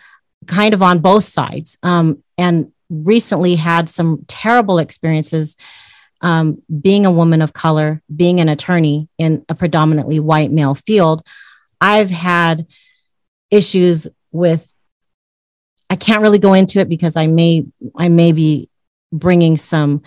kind 0.46 0.72
of 0.72 0.82
on 0.82 1.00
both 1.00 1.24
sides 1.24 1.78
um, 1.82 2.22
and 2.38 2.72
recently 2.88 3.56
had 3.56 3.88
some 3.90 4.24
terrible 4.28 4.78
experiences 4.78 5.56
um, 6.22 6.62
being 6.80 7.04
a 7.04 7.10
woman 7.10 7.42
of 7.42 7.52
color 7.52 8.02
being 8.14 8.40
an 8.40 8.48
attorney 8.48 9.08
in 9.18 9.44
a 9.48 9.54
predominantly 9.54 10.18
white 10.20 10.50
male 10.50 10.74
field 10.74 11.22
i've 11.80 12.10
had 12.10 12.66
issues 13.50 14.08
with 14.30 14.74
i 15.90 15.96
can't 15.96 16.22
really 16.22 16.38
go 16.38 16.54
into 16.54 16.80
it 16.80 16.88
because 16.88 17.16
i 17.16 17.26
may 17.26 17.64
i 17.96 18.08
may 18.08 18.32
be 18.32 18.68
bringing 19.12 19.56
some 19.56 20.02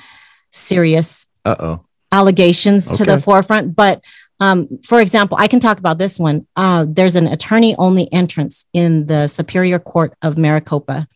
serious 0.51 1.27
Uh 1.45 1.55
oh. 1.59 1.85
allegations 2.11 2.89
to 2.89 3.03
the 3.03 3.19
forefront. 3.21 3.75
But 3.75 4.01
um, 4.39 4.79
for 4.83 4.99
example, 4.99 5.37
I 5.39 5.47
can 5.47 5.59
talk 5.59 5.77
about 5.77 5.97
this 5.97 6.19
one. 6.19 6.47
Uh, 6.55 6.85
there's 6.87 7.15
an 7.15 7.27
attorney 7.27 7.75
only 7.77 8.11
entrance 8.11 8.65
in 8.73 9.05
the 9.05 9.27
Superior 9.27 9.79
Court 9.79 10.13
of 10.21 10.37
Maricopa. 10.37 11.07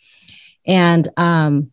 And 0.66 1.08
um, 1.18 1.72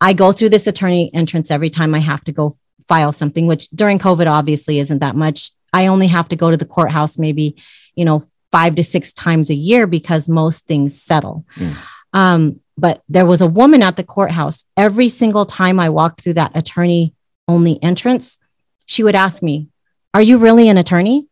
I 0.00 0.12
go 0.12 0.32
through 0.32 0.50
this 0.50 0.66
attorney 0.66 1.10
entrance 1.14 1.50
every 1.50 1.70
time 1.70 1.94
I 1.94 2.00
have 2.00 2.24
to 2.24 2.32
go 2.32 2.54
file 2.88 3.12
something, 3.12 3.46
which 3.46 3.68
during 3.70 3.98
COVID 3.98 4.30
obviously 4.30 4.78
isn't 4.78 4.98
that 5.00 5.16
much. 5.16 5.52
I 5.72 5.86
only 5.86 6.06
have 6.08 6.28
to 6.28 6.36
go 6.36 6.50
to 6.50 6.56
the 6.56 6.64
courthouse 6.64 7.18
maybe, 7.18 7.56
you 7.94 8.04
know, 8.04 8.24
five 8.52 8.74
to 8.76 8.82
six 8.82 9.12
times 9.12 9.50
a 9.50 9.54
year 9.54 9.86
because 9.86 10.28
most 10.28 10.66
things 10.66 11.00
settle. 11.00 11.44
Mm. 11.56 11.76
Um, 12.12 12.60
but 12.78 13.02
there 13.08 13.26
was 13.26 13.40
a 13.40 13.46
woman 13.46 13.82
at 13.82 13.96
the 13.96 14.04
courthouse 14.04 14.64
every 14.76 15.08
single 15.08 15.46
time 15.46 15.80
I 15.80 15.90
walked 15.90 16.20
through 16.20 16.34
that 16.34 16.56
attorney 16.56 17.14
only 17.48 17.82
entrance. 17.82 18.38
She 18.86 19.02
would 19.02 19.14
ask 19.14 19.42
me, 19.42 19.68
Are 20.14 20.22
you 20.22 20.38
really 20.38 20.68
an 20.68 20.78
attorney? 20.78 21.26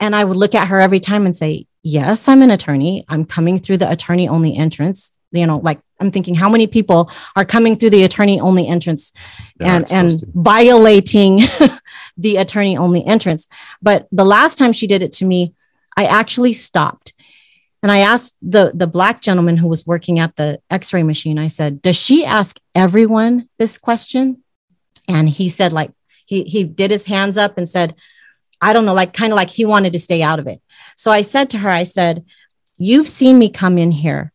And 0.00 0.14
I 0.14 0.24
would 0.24 0.36
look 0.36 0.54
at 0.54 0.68
her 0.68 0.80
every 0.80 1.00
time 1.00 1.26
and 1.26 1.36
say, 1.36 1.66
Yes, 1.82 2.26
I'm 2.26 2.42
an 2.42 2.50
attorney. 2.50 3.04
I'm 3.08 3.24
coming 3.24 3.58
through 3.58 3.78
the 3.78 3.90
attorney 3.90 4.28
only 4.28 4.56
entrance. 4.56 5.15
You 5.32 5.46
know, 5.46 5.56
like 5.56 5.80
I'm 6.00 6.10
thinking, 6.10 6.34
how 6.34 6.48
many 6.48 6.66
people 6.66 7.10
are 7.34 7.44
coming 7.44 7.76
through 7.76 7.90
the 7.90 8.04
attorney 8.04 8.40
only 8.40 8.66
entrance 8.66 9.12
They're 9.56 9.68
and 9.68 9.92
and 9.92 10.20
to. 10.20 10.26
violating 10.34 11.42
the 12.16 12.36
attorney 12.36 12.76
only 12.76 13.04
entrance. 13.04 13.48
But 13.82 14.06
the 14.12 14.24
last 14.24 14.58
time 14.58 14.72
she 14.72 14.86
did 14.86 15.02
it 15.02 15.12
to 15.12 15.24
me, 15.24 15.54
I 15.96 16.04
actually 16.04 16.52
stopped. 16.52 17.14
And 17.82 17.92
I 17.92 17.98
asked 17.98 18.36
the 18.42 18.72
the 18.74 18.86
black 18.86 19.20
gentleman 19.20 19.56
who 19.56 19.68
was 19.68 19.86
working 19.86 20.18
at 20.18 20.36
the 20.36 20.60
x-ray 20.70 21.02
machine, 21.02 21.38
I 21.38 21.48
said, 21.48 21.82
"Does 21.82 21.96
she 21.96 22.24
ask 22.24 22.58
everyone 22.74 23.48
this 23.58 23.78
question?" 23.78 24.42
And 25.08 25.28
he 25.28 25.48
said 25.48 25.72
like 25.72 25.92
he 26.26 26.44
he 26.44 26.64
did 26.64 26.90
his 26.90 27.06
hands 27.06 27.38
up 27.38 27.56
and 27.56 27.68
said, 27.68 27.94
"I 28.60 28.72
don't 28.72 28.86
know, 28.86 28.94
like 28.94 29.12
kind 29.12 29.32
of 29.32 29.36
like 29.36 29.50
he 29.50 29.64
wanted 29.64 29.92
to 29.92 30.00
stay 30.00 30.22
out 30.22 30.38
of 30.38 30.46
it." 30.46 30.60
So 30.96 31.10
I 31.10 31.22
said 31.22 31.48
to 31.50 31.58
her, 31.58 31.70
I 31.70 31.84
said, 31.84 32.24
"You've 32.78 33.08
seen 33.08 33.38
me 33.38 33.48
come 33.50 33.78
in 33.78 33.92
here 33.92 34.32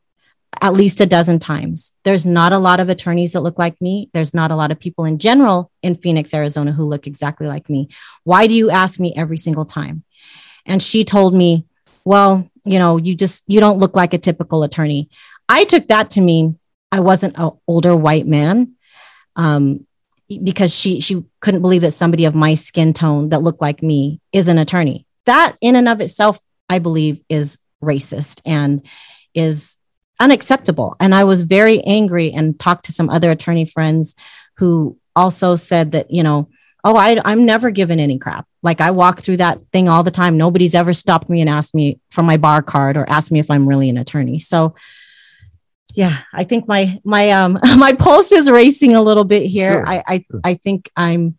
at 0.59 0.73
least 0.73 1.01
a 1.01 1.05
dozen 1.05 1.39
times. 1.39 1.93
There's 2.03 2.25
not 2.25 2.51
a 2.51 2.57
lot 2.57 2.79
of 2.79 2.89
attorneys 2.89 3.31
that 3.31 3.41
look 3.41 3.57
like 3.57 3.79
me. 3.81 4.09
There's 4.13 4.33
not 4.33 4.51
a 4.51 4.55
lot 4.55 4.71
of 4.71 4.79
people 4.79 5.05
in 5.05 5.17
general 5.17 5.71
in 5.81 5.95
Phoenix, 5.95 6.33
Arizona 6.33 6.71
who 6.71 6.85
look 6.85 7.07
exactly 7.07 7.47
like 7.47 7.69
me. 7.69 7.89
Why 8.23 8.47
do 8.47 8.53
you 8.53 8.69
ask 8.69 8.99
me 8.99 9.13
every 9.15 9.37
single 9.37 9.65
time? 9.65 10.03
And 10.65 10.81
she 10.81 11.03
told 11.03 11.33
me, 11.33 11.65
well, 12.03 12.49
you 12.65 12.79
know, 12.79 12.97
you 12.97 13.15
just, 13.15 13.43
you 13.47 13.59
don't 13.59 13.79
look 13.79 13.95
like 13.95 14.13
a 14.13 14.17
typical 14.17 14.63
attorney. 14.63 15.09
I 15.47 15.63
took 15.63 15.87
that 15.87 16.11
to 16.11 16.21
mean 16.21 16.59
I 16.91 16.99
wasn't 16.99 17.37
an 17.37 17.51
older 17.67 17.95
white 17.95 18.27
man. 18.27 18.75
Um, 19.35 19.87
because 20.43 20.73
she 20.73 21.01
she 21.01 21.23
couldn't 21.41 21.61
believe 21.61 21.81
that 21.81 21.91
somebody 21.91 22.25
of 22.25 22.35
my 22.35 22.53
skin 22.53 22.93
tone 22.93 23.29
that 23.29 23.41
looked 23.41 23.61
like 23.61 23.83
me 23.83 24.21
is 24.31 24.47
an 24.47 24.57
attorney. 24.57 25.05
That 25.25 25.57
in 25.61 25.75
and 25.75 25.89
of 25.89 26.01
itself, 26.01 26.39
I 26.69 26.79
believe, 26.79 27.21
is 27.27 27.57
racist 27.83 28.41
and 28.45 28.85
is 29.33 29.77
unacceptable. 30.21 30.95
And 30.99 31.13
I 31.13 31.23
was 31.23 31.41
very 31.41 31.81
angry 31.81 32.31
and 32.31 32.59
talked 32.59 32.85
to 32.85 32.93
some 32.93 33.09
other 33.09 33.31
attorney 33.31 33.65
friends 33.65 34.15
who 34.57 34.97
also 35.15 35.55
said 35.55 35.91
that, 35.91 36.11
you 36.11 36.23
know, 36.23 36.47
oh, 36.83 36.95
I, 36.95 37.19
I'm 37.25 37.45
never 37.45 37.71
given 37.71 37.99
any 37.99 38.17
crap. 38.17 38.47
Like 38.63 38.81
I 38.81 38.91
walk 38.91 39.19
through 39.19 39.37
that 39.37 39.59
thing 39.71 39.87
all 39.87 40.03
the 40.03 40.11
time. 40.11 40.37
Nobody's 40.37 40.75
ever 40.75 40.93
stopped 40.93 41.29
me 41.29 41.41
and 41.41 41.49
asked 41.49 41.75
me 41.75 41.99
for 42.11 42.23
my 42.23 42.37
bar 42.37 42.61
card 42.61 42.97
or 42.97 43.09
asked 43.09 43.31
me 43.31 43.39
if 43.39 43.49
I'm 43.51 43.67
really 43.67 43.89
an 43.89 43.97
attorney. 43.97 44.39
So 44.39 44.75
yeah, 45.93 46.19
I 46.33 46.45
think 46.45 46.67
my 46.67 47.01
my 47.03 47.31
um 47.31 47.59
my 47.77 47.93
pulse 47.93 48.31
is 48.31 48.49
racing 48.49 48.95
a 48.95 49.01
little 49.01 49.25
bit 49.25 49.43
here. 49.43 49.73
Sure. 49.73 49.87
I 49.87 50.03
I, 50.07 50.25
I 50.43 50.53
think 50.53 50.89
I'm 50.95 51.37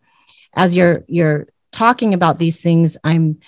as 0.54 0.76
you're 0.76 1.04
you're 1.06 1.46
talking 1.70 2.14
about 2.14 2.38
these 2.38 2.60
things, 2.60 2.98
I'm 3.02 3.38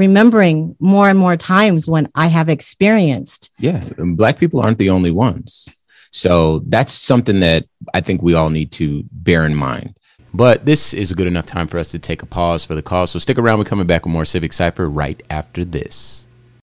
remembering 0.00 0.74
more 0.80 1.10
and 1.10 1.18
more 1.18 1.36
times 1.36 1.88
when 1.88 2.08
I 2.14 2.26
have 2.28 2.48
experienced. 2.48 3.50
Yeah, 3.58 3.84
black 3.98 4.38
people 4.38 4.60
aren't 4.60 4.78
the 4.78 4.90
only 4.90 5.10
ones. 5.10 5.68
So 6.10 6.60
that's 6.66 6.92
something 6.92 7.40
that 7.40 7.66
I 7.94 8.00
think 8.00 8.22
we 8.22 8.34
all 8.34 8.50
need 8.50 8.72
to 8.72 9.04
bear 9.12 9.44
in 9.44 9.54
mind. 9.54 9.98
But 10.32 10.64
this 10.64 10.94
is 10.94 11.10
a 11.10 11.14
good 11.14 11.26
enough 11.26 11.46
time 11.46 11.66
for 11.68 11.78
us 11.78 11.90
to 11.90 11.98
take 11.98 12.22
a 12.22 12.26
pause 12.26 12.64
for 12.64 12.74
the 12.74 12.82
call. 12.82 13.06
So 13.06 13.18
stick 13.18 13.38
around. 13.38 13.58
We're 13.58 13.64
coming 13.64 13.86
back 13.86 14.04
with 14.04 14.12
more 14.12 14.24
Civic 14.24 14.52
Cipher 14.52 14.88
right 14.88 15.20
after 15.28 15.64
this. 15.64 16.26